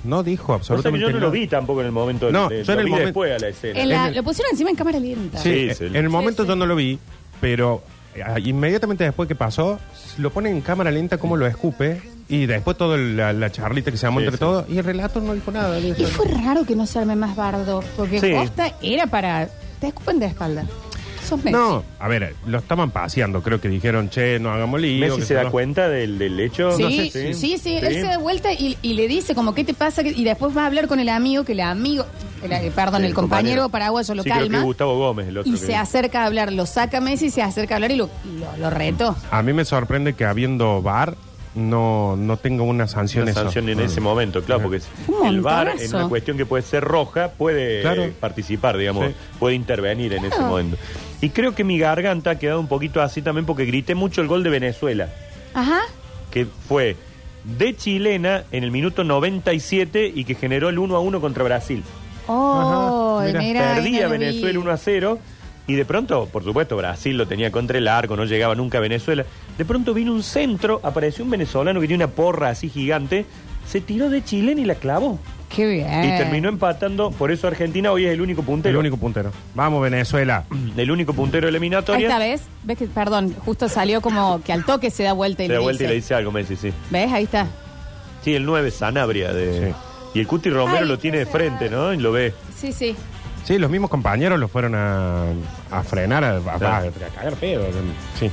no 0.04 0.24
dijo 0.24 0.54
O 0.54 0.64
sea 0.64 0.76
absolutamente 0.76 1.00
yo 1.02 1.08
no 1.08 1.14
lo 1.16 1.20
nada. 1.28 1.32
vi 1.32 1.48
tampoco 1.48 1.82
en 1.82 1.86
el 1.88 1.92
momento 1.92 2.32
No, 2.32 2.50
de, 2.50 2.64
yo 2.64 2.74
en 2.74 2.78
lo 2.78 2.80
el 2.82 2.86
vi 2.86 2.92
momento- 2.92 3.06
después 3.08 3.32
a 3.36 3.40
la 3.40 3.48
escena. 3.50 3.80
En 3.80 3.90
la- 3.90 4.04
en 4.04 4.10
el- 4.10 4.16
Lo 4.16 4.24
pusieron 4.24 4.52
encima 4.52 4.70
en 4.70 4.76
cámara 4.76 5.00
lenta. 5.00 5.38
Sí, 5.40 5.70
Sí, 5.70 5.76
sí. 5.76 5.86
en 5.86 5.96
el 5.96 6.10
momento 6.10 6.44
Sí, 6.44 6.50
yo 6.50 6.56
no 6.56 6.66
lo 6.66 6.76
vi, 6.76 6.98
pero 7.40 7.84
eh, 8.16 8.24
inmediatamente 8.44 9.04
después 9.04 9.28
que 9.28 9.36
pasó, 9.36 9.80
lo 10.18 10.30
pone 10.32 10.50
en 10.50 10.62
cámara 10.62 10.92
lenta 10.92 11.18
como 11.18 11.38
lo 11.38 11.48
escupe 11.48 12.02
y 12.28 12.46
después 12.46 12.78
toda 12.78 12.98
la, 12.98 13.32
la 13.34 13.52
charlita 13.52 13.92
que 13.92 13.98
se 13.98 14.08
Sí, 14.08 14.14
entre 14.14 14.32
sí. 14.34 14.38
todos 14.38 14.66
y 14.70 14.78
el 14.78 14.84
relator 14.84 15.22
no 15.24 15.34
dijo 15.34 15.52
nada. 15.52 15.80
Y 15.80 15.94
fue 16.06 16.26
raro 16.28 16.66
que 16.66 16.76
no 16.76 16.86
se 16.86 17.00
arme 17.00 17.16
más 17.16 17.36
bardo, 17.36 17.84
porque 17.98 18.20
Sí. 18.20 18.32
Costa 18.34 18.74
era 18.82 19.08
para... 19.08 19.50
Te 19.80 19.88
escupen 19.88 20.20
de 20.20 20.28
espalda. 20.28 20.66
Sos 21.32 21.44
Messi. 21.46 21.58
No, 21.58 21.84
a 22.00 22.08
ver, 22.10 22.36
lo 22.46 22.58
estaban 22.60 22.92
paseando, 22.92 23.42
creo 23.42 23.62
que 23.62 23.70
dijeron, 23.70 24.10
che, 24.10 24.38
no 24.40 24.52
hagamos 24.52 24.82
lío. 24.82 25.00
Messi 25.06 25.20
que 25.22 25.26
se 25.26 25.34
da 25.34 25.44
no- 25.46 25.52
cuenta 25.52 25.88
del, 25.88 26.18
del 26.20 26.38
hecho. 26.40 26.72
Sí, 26.76 26.84
No 26.84 26.90
sé, 26.90 27.34
sí, 27.34 27.58
sí, 27.58 27.78
él 27.78 27.94
se 27.94 28.02
da 28.04 28.18
vuelta 28.18 28.52
y, 28.52 28.78
y 28.82 28.94
le 28.96 29.08
dice 29.08 29.34
como, 29.34 29.54
¿qué 29.56 29.64
te 29.64 29.74
pasa? 29.74 30.02
Y 30.02 30.24
después 30.26 30.56
va 30.56 30.64
a 30.64 30.66
hablar 30.68 30.88
con 30.90 31.00
el 31.00 31.08
amigo, 31.10 31.44
que 31.46 31.54
el 31.54 31.62
amigo, 31.62 32.06
el- 32.44 32.52
eh, 32.52 32.72
perdón, 32.76 33.02
Sí, 33.02 33.08
el 33.08 33.14
compañero, 33.14 33.70
paraguayo 33.70 34.14
lo 34.14 34.24
Sí, 34.24 34.30
creo 34.30 34.44
que 34.44 34.50
calma. 34.50 34.64
Gustavo 34.66 34.98
Gómez, 34.98 35.28
el 35.30 35.38
otro. 35.38 35.50
Y 35.50 35.56
que- 35.58 35.66
se 35.66 35.76
acerca 35.76 36.24
a 36.24 36.26
hablar, 36.26 36.52
lo 36.52 36.66
saca 36.66 37.00
Messi, 37.00 37.30
se 37.30 37.42
acerca 37.42 37.76
a 37.76 37.78
hablar 37.78 37.92
y 37.92 37.96
lo, 37.96 38.10
lo, 38.40 38.58
lo 38.58 38.70
retó. 38.70 39.16
A 39.32 39.42
mí 39.42 39.54
me 39.54 39.64
sorprende 39.64 40.14
que 40.14 40.26
habiendo 40.26 40.82
VAR 40.82 41.16
no, 41.54 42.16
no 42.16 42.38
tenga 42.38 42.64
una 42.64 42.88
sanción 42.88 43.24
una 43.24 43.32
eso. 43.32 43.42
sanción 43.44 43.68
en 43.68 43.82
ese 43.82 44.00
momento, 44.00 44.42
claro, 44.42 44.62
porque 44.64 44.80
Un 45.08 45.28
el 45.28 45.42
VAR 45.42 45.74
en 45.80 45.94
una 45.96 46.08
cuestión 46.08 46.38
que 46.38 46.46
puede 46.46 46.64
ser 46.64 46.82
roja 46.84 47.30
puede 47.32 47.82
Claro. 47.82 48.04
eh, 48.04 48.14
participar, 48.18 48.78
digamos, 48.78 49.08
Sí. 49.10 49.16
puede 49.38 49.56
intervenir 49.56 50.14
en 50.14 50.24
ese 50.26 50.40
momento. 50.40 50.78
Y 51.22 51.30
creo 51.30 51.54
que 51.54 51.64
mi 51.64 51.78
garganta 51.78 52.32
ha 52.32 52.40
quedado 52.40 52.60
un 52.60 52.68
poquito 52.68 53.02
así 53.02 53.22
también 53.22 53.46
porque 53.46 53.66
grité 53.66 53.94
mucho 53.96 54.22
el 54.22 54.28
gol 54.28 54.44
de 54.44 54.50
Venezuela, 54.50 55.10
Ajá. 55.54 55.80
que 56.32 56.46
fue 56.68 56.96
de 57.44 57.76
chilena 57.76 58.44
en 58.52 58.64
el 58.64 58.72
minuto 58.72 59.04
97 59.04 60.12
y 60.14 60.24
que 60.26 60.36
generó 60.36 60.70
el 60.70 60.80
1 60.80 60.96
a 60.96 61.00
1 61.00 61.22
contra 61.22 61.44
Brasil. 61.44 61.84
Oh, 62.28 63.20
Ajá, 63.20 63.28
mira. 63.28 63.40
mira, 63.40 63.74
Perdía 63.76 63.84
ahí 63.84 63.92
no 64.04 64.08
lo 64.08 64.14
vi. 64.14 64.18
Venezuela 64.26 64.60
1 64.60 64.72
a 64.72 64.78
0 64.78 65.20
y 65.68 65.74
de 65.76 65.86
pronto, 65.86 66.26
por 66.26 66.44
supuesto, 66.44 66.76
Brasil 66.76 67.16
lo 67.18 67.28
tenía 67.28 67.52
contra 67.52 67.78
el 67.78 67.88
arco, 67.88 68.16
no 68.18 68.26
llegaba 68.26 68.56
nunca 68.56 68.80
a 68.80 68.82
Venezuela. 68.82 69.26
De 69.58 69.64
pronto 69.66 69.94
vino 69.94 70.12
un 70.14 70.24
centro, 70.24 70.80
apareció 70.84 71.24
un 71.24 71.30
venezolano 71.30 71.80
que 71.80 71.88
tiene 71.88 72.04
una 72.04 72.14
porra 72.14 72.50
así 72.50 72.68
gigante, 72.70 73.26
se 73.68 73.80
tiró 73.80 74.10
de 74.10 74.24
chilena 74.24 74.60
y 74.62 74.66
la 74.66 74.76
clavó. 74.76 75.20
Qué 75.54 75.66
bien. 75.68 76.04
Y 76.06 76.18
terminó 76.18 76.50
empatando, 76.50 77.12
por 77.12 77.32
eso 77.32 77.48
Argentina 77.48 77.92
hoy 77.92 78.06
es 78.06 78.14
el 78.14 78.22
único 78.22 78.42
puntero. 78.44 78.72
El 78.72 78.78
único 78.78 78.98
puntero. 78.98 79.32
Vamos, 79.54 79.82
Venezuela. 79.82 80.46
El 80.78 80.90
único 80.92 81.14
puntero 81.14 81.48
eliminatoria. 81.50 82.08
está, 82.08 82.20
¿ves? 82.20 82.44
¿Ves 82.64 82.78
que, 82.78 82.88
perdón, 82.88 83.36
justo 83.46 83.68
salió 83.68 84.02
como 84.02 84.42
que 84.44 84.54
al 84.54 84.64
toque 84.66 84.90
se 84.90 85.04
da 85.04 85.14
vuelta 85.14 85.44
y 85.44 85.48
Se 85.48 85.54
da 85.54 85.60
le 85.60 85.64
vuelta 85.64 85.84
y 85.84 85.88
le 85.88 85.94
dice 85.96 86.14
algo, 86.16 86.32
Messi, 86.32 86.56
sí. 86.56 86.72
¿Ves? 86.90 87.12
Ahí 87.12 87.24
está. 87.26 87.48
Sí, 88.24 88.34
el 88.34 88.46
9 88.46 88.72
Sanabria 88.72 89.34
de. 89.34 89.70
Sí. 89.70 89.76
Y 90.14 90.20
el 90.20 90.28
Cuti 90.28 90.50
Romero 90.50 90.80
Ay, 90.84 90.88
lo 90.88 91.00
tiene 91.00 91.20
de 91.20 91.26
frente, 91.26 91.70
¿no? 91.70 91.94
Y 91.94 91.98
lo 91.98 92.12
ve. 92.12 92.34
Sí, 92.56 92.72
sí. 92.72 92.96
Sí, 93.44 93.58
los 93.58 93.72
mismos 93.72 93.90
compañeros 93.90 94.40
lo 94.40 94.48
fueron 94.48 94.76
a, 94.76 95.26
a 95.72 95.84
frenar, 95.84 96.24
a, 96.24 96.38
a 96.38 96.60
cagar 96.60 97.34
pedo. 97.40 97.64
Sí. 98.20 98.30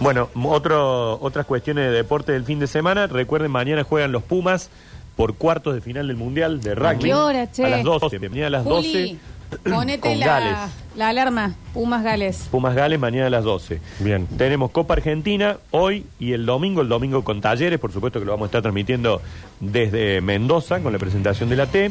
Bueno, 0.00 0.28
otro, 0.42 1.18
otras 1.20 1.46
cuestiones 1.46 1.86
de 1.86 1.92
deporte 1.92 2.32
del 2.32 2.44
fin 2.44 2.58
de 2.58 2.66
semana. 2.66 3.06
Recuerden, 3.06 3.50
mañana 3.50 3.84
juegan 3.84 4.12
los 4.12 4.22
Pumas 4.24 4.70
por 5.16 5.36
cuartos 5.36 5.74
de 5.74 5.80
final 5.80 6.08
del 6.08 6.16
Mundial 6.16 6.60
de 6.60 6.74
rugby. 6.74 7.04
qué 7.04 7.14
hora, 7.14 7.50
che? 7.50 7.64
A 7.64 7.68
las 7.68 7.84
12. 7.84 8.18
Mañana 8.28 8.46
a 8.46 8.50
las 8.50 8.64
Juli, 8.64 8.92
12. 8.92 9.18
Ponete 9.58 10.00
con 10.00 10.18
la, 10.20 10.26
Gales. 10.26 10.58
la 10.96 11.08
alarma. 11.08 11.54
Pumas 11.72 12.04
Gales. 12.04 12.48
Pumas 12.50 12.74
Gales 12.74 12.98
mañana 13.00 13.26
a 13.26 13.30
las 13.30 13.42
12. 13.44 13.80
Bien. 14.00 14.26
Tenemos 14.38 14.70
Copa 14.70 14.94
Argentina 14.94 15.56
hoy 15.72 16.06
y 16.20 16.32
el 16.32 16.46
domingo, 16.46 16.82
el 16.82 16.88
domingo 16.88 17.24
con 17.24 17.40
talleres, 17.40 17.78
por 17.80 17.92
supuesto 17.92 18.20
que 18.20 18.24
lo 18.26 18.32
vamos 18.32 18.46
a 18.46 18.48
estar 18.48 18.62
transmitiendo 18.62 19.20
desde 19.60 20.20
Mendoza 20.20 20.80
con 20.80 20.92
la 20.92 20.98
presentación 20.98 21.48
de 21.48 21.56
la 21.56 21.66
T. 21.66 21.90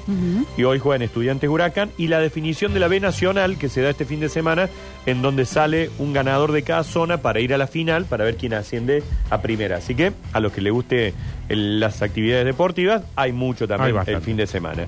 Y 0.57 0.63
hoy 0.63 0.79
juegan 0.79 1.01
Estudiantes 1.01 1.49
Huracán 1.49 1.89
y 1.97 2.07
la 2.07 2.19
definición 2.19 2.73
de 2.73 2.79
la 2.79 2.87
B 2.87 2.99
Nacional 2.99 3.57
que 3.57 3.67
se 3.69 3.81
da 3.81 3.89
este 3.89 4.05
fin 4.05 4.19
de 4.21 4.29
semana, 4.29 4.69
en 5.05 5.21
donde 5.21 5.45
sale 5.45 5.89
un 5.99 6.13
ganador 6.13 6.51
de 6.53 6.63
cada 6.63 6.83
zona 6.83 7.17
para 7.17 7.39
ir 7.41 7.53
a 7.53 7.57
la 7.57 7.67
final, 7.67 8.05
para 8.05 8.23
ver 8.23 8.37
quién 8.37 8.53
asciende 8.53 9.03
a 9.29 9.41
primera. 9.41 9.77
Así 9.77 9.95
que 9.95 10.13
a 10.31 10.39
los 10.39 10.51
que 10.53 10.61
les 10.61 10.71
guste 10.71 11.13
el- 11.49 11.79
las 11.79 12.01
actividades 12.01 12.45
deportivas, 12.45 13.03
hay 13.15 13.31
mucho 13.33 13.65
Hay 13.65 13.67
también 13.67 13.87
el 13.89 13.93
bastante. 13.95 14.21
fin 14.21 14.37
de 14.37 14.47
semana. 14.47 14.85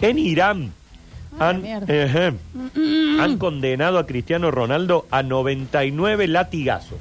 En 0.00 0.18
Irán. 0.18 0.72
Ah, 1.38 1.50
Han, 1.50 1.62
mierda. 1.62 1.86
Ejé. 1.92 2.32
han 3.20 3.38
condenado 3.38 3.98
a 3.98 4.06
Cristiano 4.06 4.50
Ronaldo 4.50 5.06
a 5.10 5.22
99 5.22 6.28
latigazos. 6.28 6.98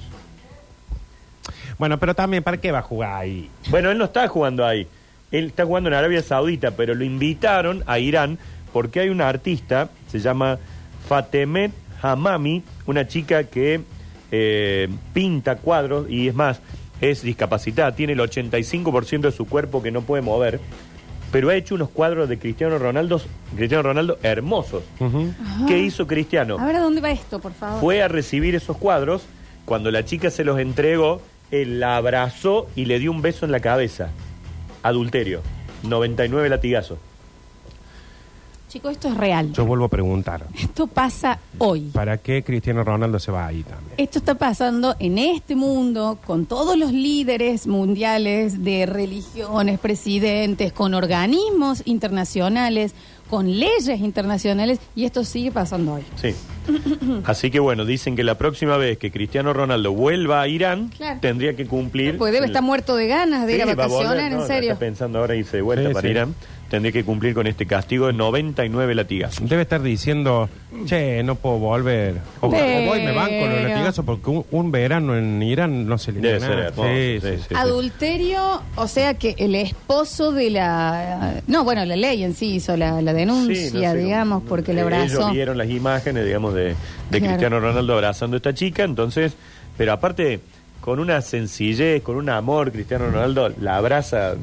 Bueno, 1.77 1.99
pero 1.99 2.15
también, 2.15 2.43
¿para 2.43 2.57
qué 2.57 2.71
va 2.71 2.79
a 2.79 2.83
jugar 2.83 3.13
ahí? 3.13 3.49
Bueno, 3.69 3.91
él 3.91 3.97
no 3.97 4.05
está 4.05 4.27
jugando 4.27 4.65
ahí. 4.65 4.87
Él 5.31 5.47
está 5.47 5.65
jugando 5.65 5.89
en 5.89 5.95
Arabia 5.95 6.21
Saudita, 6.21 6.71
pero 6.71 6.95
lo 6.95 7.03
invitaron 7.03 7.83
a 7.87 7.99
Irán 7.99 8.37
porque 8.71 9.01
hay 9.01 9.09
una 9.09 9.27
artista, 9.27 9.89
se 10.07 10.19
llama 10.19 10.57
Fatemet 11.07 11.71
Hamami, 12.01 12.63
una 12.85 13.07
chica 13.07 13.45
que 13.45 13.81
eh, 14.31 14.89
pinta 15.13 15.57
cuadros 15.57 16.09
y 16.09 16.27
es 16.27 16.35
más, 16.35 16.59
es 17.01 17.21
discapacitada, 17.21 17.95
tiene 17.95 18.13
el 18.13 18.19
85% 18.19 19.21
de 19.21 19.31
su 19.31 19.47
cuerpo 19.47 19.81
que 19.81 19.91
no 19.91 20.01
puede 20.01 20.21
mover, 20.21 20.59
pero 21.35 21.49
ha 21.49 21.55
hecho 21.55 21.75
unos 21.75 21.89
cuadros 21.89 22.29
de 22.29 22.39
Cristiano 22.39 22.77
Ronaldo, 22.77 23.19
Cristiano 23.57 23.83
Ronaldo 23.83 24.17
hermosos. 24.23 24.83
¿Qué 25.67 25.77
hizo 25.79 26.07
Cristiano? 26.07 26.57
A 26.57 26.65
ver, 26.65 26.77
¿a 26.77 26.79
dónde 26.79 27.01
va 27.01 27.11
esto, 27.11 27.39
por 27.39 27.51
favor? 27.51 27.81
Fue 27.81 28.01
a 28.01 28.07
recibir 28.07 28.55
esos 28.55 28.77
cuadros, 28.77 29.23
cuando 29.65 29.91
la 29.91 30.05
chica 30.05 30.29
se 30.29 30.45
los 30.45 30.57
entregó, 30.59 31.21
él 31.51 31.81
la 31.81 31.97
abrazó 31.97 32.67
y 32.73 32.85
le 32.85 32.99
dio 32.99 33.11
un 33.11 33.21
beso 33.21 33.45
en 33.45 33.51
la 33.51 33.59
cabeza. 33.59 34.11
Adulterio. 34.81 35.41
99 35.83 36.47
latigazos. 36.47 36.99
Chicos, 38.75 38.91
esto 38.91 39.07
es 39.07 39.15
real. 39.15 39.53
Yo 39.53 39.65
vuelvo 39.65 39.85
a 39.85 39.87
preguntar. 39.87 40.47
Esto 40.59 40.85
pasa 40.85 41.39
hoy. 41.59 41.91
¿Para 41.93 42.17
qué 42.17 42.43
Cristiano 42.43 42.83
Ronaldo 42.83 43.19
se 43.21 43.31
va 43.31 43.47
ahí 43.47 43.63
también? 43.63 43.93
Esto 43.95 44.19
está 44.19 44.35
pasando 44.35 44.97
en 44.99 45.17
este 45.17 45.55
mundo 45.55 46.17
con 46.27 46.45
todos 46.45 46.77
los 46.77 46.91
líderes 46.91 47.67
mundiales 47.67 48.65
de 48.65 48.85
religiones, 48.85 49.79
presidentes, 49.79 50.73
con 50.73 50.93
organismos 50.93 51.83
internacionales, 51.85 52.93
con 53.29 53.49
leyes 53.59 54.01
internacionales 54.01 54.79
y 54.93 55.05
esto 55.05 55.23
sigue 55.23 55.53
pasando 55.53 55.93
hoy. 55.93 56.03
Sí. 56.21 56.35
Así 57.23 57.51
que 57.51 57.61
bueno, 57.61 57.85
dicen 57.85 58.17
que 58.17 58.25
la 58.25 58.37
próxima 58.37 58.75
vez 58.75 58.97
que 58.97 59.09
Cristiano 59.09 59.53
Ronaldo 59.53 59.93
vuelva 59.93 60.41
a 60.41 60.49
Irán, 60.49 60.89
Claro. 60.97 61.19
tendría 61.21 61.55
que 61.55 61.65
cumplir. 61.65 62.17
Porque 62.17 62.33
debe 62.33 62.47
estar 62.47 62.61
muerto 62.61 62.97
de 62.97 63.07
ganas 63.07 63.47
de 63.47 63.55
ir 63.55 63.61
a 63.61 63.67
Sí, 63.67 63.69
va 63.69 63.75
vacacionar, 63.87 64.15
volver, 64.17 64.31
¿no? 64.33 64.41
en 64.41 64.47
serio. 64.47 64.71
Está 64.73 64.79
pensando 64.81 65.19
ahora 65.19 65.33
irse 65.35 65.55
de 65.55 65.63
vuelta 65.63 65.87
Sí, 65.87 65.93
para 65.93 66.01
sí. 66.07 66.11
Irán. 66.11 66.35
Tendría 66.69 66.91
que 66.91 67.03
cumplir 67.03 67.35
con 67.35 67.45
este 67.45 67.67
castigo 67.67 68.07
de 68.07 68.13
99 68.13 68.95
latigazos. 68.95 69.47
Debe 69.47 69.61
estar 69.61 69.81
diciendo, 69.83 70.49
che, 70.85 71.21
no 71.21 71.35
puedo 71.35 71.59
volver. 71.59 72.15
O, 72.41 72.47
o 72.47 72.49
voy, 72.49 73.01
me 73.03 73.11
van 73.11 73.29
con 73.39 73.49
los 73.51 73.61
latigazos 73.61 74.03
porque 74.03 74.29
un, 74.31 74.45
un 74.49 74.71
verano 74.71 75.15
en 75.15 75.41
Irán 75.43 75.87
no 75.87 75.99
se 75.99 76.11
le 76.11 76.21
Debe 76.21 76.39
ser 76.39 76.51
hermoso, 76.57 76.89
Sí, 76.89 77.19
sí, 77.21 77.43
sí. 77.49 77.55
Adulterio, 77.55 78.61
o 78.75 78.87
sea 78.87 79.13
que 79.13 79.35
el 79.37 79.53
esposo 79.53 80.31
de 80.31 80.49
la... 80.49 81.41
No, 81.45 81.63
bueno, 81.63 81.85
la 81.85 81.95
ley 81.95 82.23
en 82.23 82.33
sí 82.33 82.55
hizo 82.55 82.75
la, 82.75 82.99
la 83.01 83.13
denuncia, 83.13 83.55
Sí, 83.69 83.71
no 83.77 83.91
sé, 83.91 83.97
digamos, 83.97 84.43
porque 84.49 84.73
le 84.73 84.79
eh, 84.81 84.83
abrazó. 84.83 85.19
Ellos 85.19 85.31
vieron 85.33 85.57
las 85.59 85.69
imágenes, 85.69 86.25
digamos, 86.25 86.55
de, 86.55 86.63
de 86.69 86.75
Claro. 87.11 87.25
Cristiano 87.27 87.59
Ronaldo 87.59 87.93
abrazando 87.93 88.35
a 88.35 88.37
esta 88.37 88.53
chica, 88.55 88.83
entonces, 88.83 89.33
pero 89.77 89.93
aparte, 89.93 90.39
con 90.81 90.99
una 90.99 91.21
sencillez, 91.21 92.01
con 92.01 92.15
un 92.15 92.29
amor, 92.29 92.71
Cristiano 92.71 93.05
Ronaldo 93.11 93.49
la 93.61 93.77
abraza, 93.77 94.33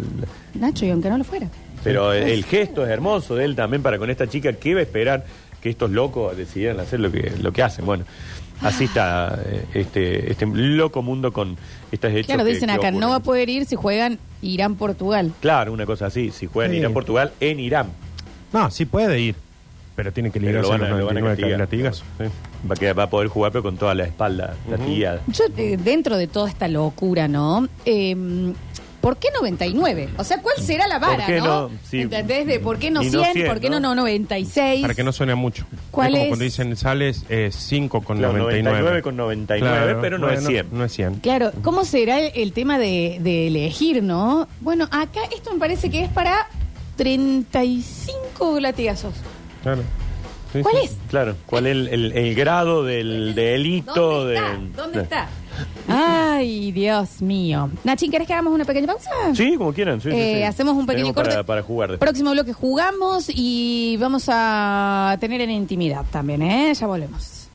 Nacho, 0.55 0.87
y 0.87 0.91
aunque 0.91 1.09
no 1.11 1.19
lo 1.19 1.25
fuera. 1.25 1.49
Pero 1.85 2.13
el, 2.13 2.25
el 2.29 2.45
gesto 2.45 2.85
es 2.85 2.91
hermoso 2.91 3.35
de 3.35 3.45
él 3.45 3.57
también 3.57 3.83
para 3.83 3.99
con 3.99 4.11
esta 4.11 4.27
chica, 4.27 4.53
¿qué 4.55 4.75
va 4.75 4.81
a 4.81 4.83
esperar 4.85 5.25
que 5.61 5.71
estos 5.71 5.91
locos 5.91 6.37
decidieran 6.37 6.81
hacer 6.81 7.01
lo 7.01 7.11
que, 7.13 7.33
lo 7.41 7.53
que 7.53 7.63
hacen? 7.63 7.85
Bueno, 7.87 8.05
así 8.63 8.85
está 8.85 9.39
eh, 9.47 9.65
este, 9.75 10.31
este 10.31 10.47
loco 10.47 11.03
mundo 11.03 11.33
con 11.33 11.57
estas 11.91 12.13
hechos. 12.13 12.27
Claro, 12.27 12.45
que- 12.45 12.51
dicen 12.53 12.69
que 12.69 12.75
acá, 12.75 12.91
no 12.91 13.11
va 13.11 13.17
a 13.17 13.21
poder 13.21 13.49
ir 13.49 13.65
si 13.67 13.77
juegan 13.77 14.19
Irán-Portugal. 14.43 15.33
Claro, 15.41 15.73
una 15.73 15.87
cosa 15.87 16.07
así, 16.07 16.31
si 16.31 16.47
juegan 16.47 16.73
Sí. 16.73 16.79
Irán-Portugal 16.79 17.33
en 17.41 17.61
Irán. 17.61 17.89
No, 18.53 18.71
sí 18.71 18.85
puede 18.85 19.19
ir, 19.21 19.35
pero 19.97 20.13
tiene 20.13 20.31
que 20.31 20.39
Pero 20.41 20.63
librarse 20.63 20.73
lo 20.73 20.79
van 20.79 20.85
a- 20.85 20.89
los 20.91 20.99
lo 21.01 21.07
van 21.07 21.17
a 21.17 21.21
99 21.21 21.37
castigar. 21.57 21.61
latigazos. 21.61 22.05
sí. 22.19 22.69
Va, 22.71 22.77
que 22.77 22.93
va 22.93 23.03
a 23.05 23.11
poder 23.11 23.27
jugar, 23.29 23.51
pero 23.51 23.63
con 23.65 23.77
toda 23.77 23.93
la 23.95 24.05
espalda 24.05 24.55
latillada. 24.71 25.21
Yo, 25.27 25.45
eh, 25.57 25.77
dentro 25.83 26.17
de 26.17 26.29
toda 26.29 26.49
esta 26.49 26.69
locura, 26.69 27.27
¿no? 27.27 27.67
Eh, 27.85 28.15
¿Por 29.03 29.19
qué 29.19 29.29
99? 29.39 30.09
O 30.17 30.25
sea, 30.25 30.41
¿cuál 30.41 30.57
será 30.57 30.87
la 30.87 30.99
vara, 30.99 31.17
¿Por 31.17 31.27
qué 31.27 31.39
no? 31.41 31.47
no? 31.69 31.71
Sí. 31.91 32.01
¿Entendés? 32.03 32.47
De 32.47 32.59
¿Por 32.61 32.79
qué 32.79 32.91
no 32.91 33.03
Y 33.03 33.11
100? 33.11 33.21
no 33.21 33.33
100, 33.33 33.47
¿Por 33.49 33.61
qué 33.61 33.69
no, 33.69 33.81
¿no? 33.81 33.89
no 33.97 34.03
96? 34.03 34.81
Para 34.81 34.95
que 34.95 35.03
no 35.05 35.13
suene 35.13 35.35
mucho. 35.35 35.67
¿Cuál 35.91 36.15
es 36.15 36.19
como 36.21 36.29
cuando 36.29 36.45
dicen 36.45 36.77
sales 36.77 37.25
5 37.51 38.01
con 38.03 38.17
Claro, 38.19 38.33
99. 38.39 38.63
99 38.63 39.03
con 39.03 39.17
99, 39.17 39.97
pero 40.01 40.19
no 40.19 40.31
es 40.31 40.47
100. 40.47 40.69
No 40.73 40.85
es 40.85 40.93
100. 40.93 41.15
Claro, 41.17 41.51
¿cómo 41.63 41.85
será 41.85 42.21
el, 42.21 42.31
el 42.35 42.53
tema 42.53 42.79
de, 42.79 43.19
de 43.21 43.49
elegir, 43.49 44.03
no? 44.03 44.47
Bueno, 44.61 44.85
acá 44.93 45.21
esto 45.35 45.53
me 45.53 45.59
parece 45.59 45.91
que 45.91 46.05
es 46.05 46.09
para 46.11 46.47
35 46.97 48.61
latigazos. 48.61 49.15
Claro. 49.63 49.83
Sí, 50.53 50.61
¿Cuál 50.63 50.75
sí. 50.77 50.85
es? 50.85 50.97
Claro, 51.09 51.35
¿cuál 51.47 51.67
es 51.67 51.73
el, 51.73 51.89
el- 51.89 52.13
el 52.13 52.35
grado 52.35 52.85
del 52.85 53.35
delito? 53.35 53.95
¿Dónde 53.95 54.35
está? 54.37 54.51
de- 54.53 54.69
¿Dónde 54.77 55.01
está? 55.03 55.29
Ay, 56.43 56.73
Dios 56.73 57.23
mío. 57.23 57.71
Nachín, 57.85 58.11
¿querés 58.11 58.27
que 58.27 58.33
hagamos 58.33 58.53
una 58.53 58.65
pequeña 58.65 58.89
pausa? 58.89 59.11
Sí, 59.33 59.55
como 59.57 59.73
quieran. 59.73 60.01
sí, 60.01 60.11
sí, 60.11 60.17
Eh, 60.17 60.35
sí. 60.39 60.43
Hacemos 60.43 60.75
un 60.75 60.87
pequeño 60.87 61.05
Tenemos 61.13 61.15
corte. 61.15 61.31
Para, 61.31 61.43
para 61.47 61.63
jugar 61.63 61.91
después. 61.91 62.09
Próximo 62.11 62.33
bloque 62.33 62.53
jugamos 62.53 63.27
y 63.29 63.97
vamos 64.01 64.25
a 64.29 65.17
tener 65.21 65.41
en 65.41 65.51
intimidad 65.51 66.05
también, 66.11 66.43
¿eh? 66.43 66.75
Ya 66.75 66.87
volvemos. 66.89 67.42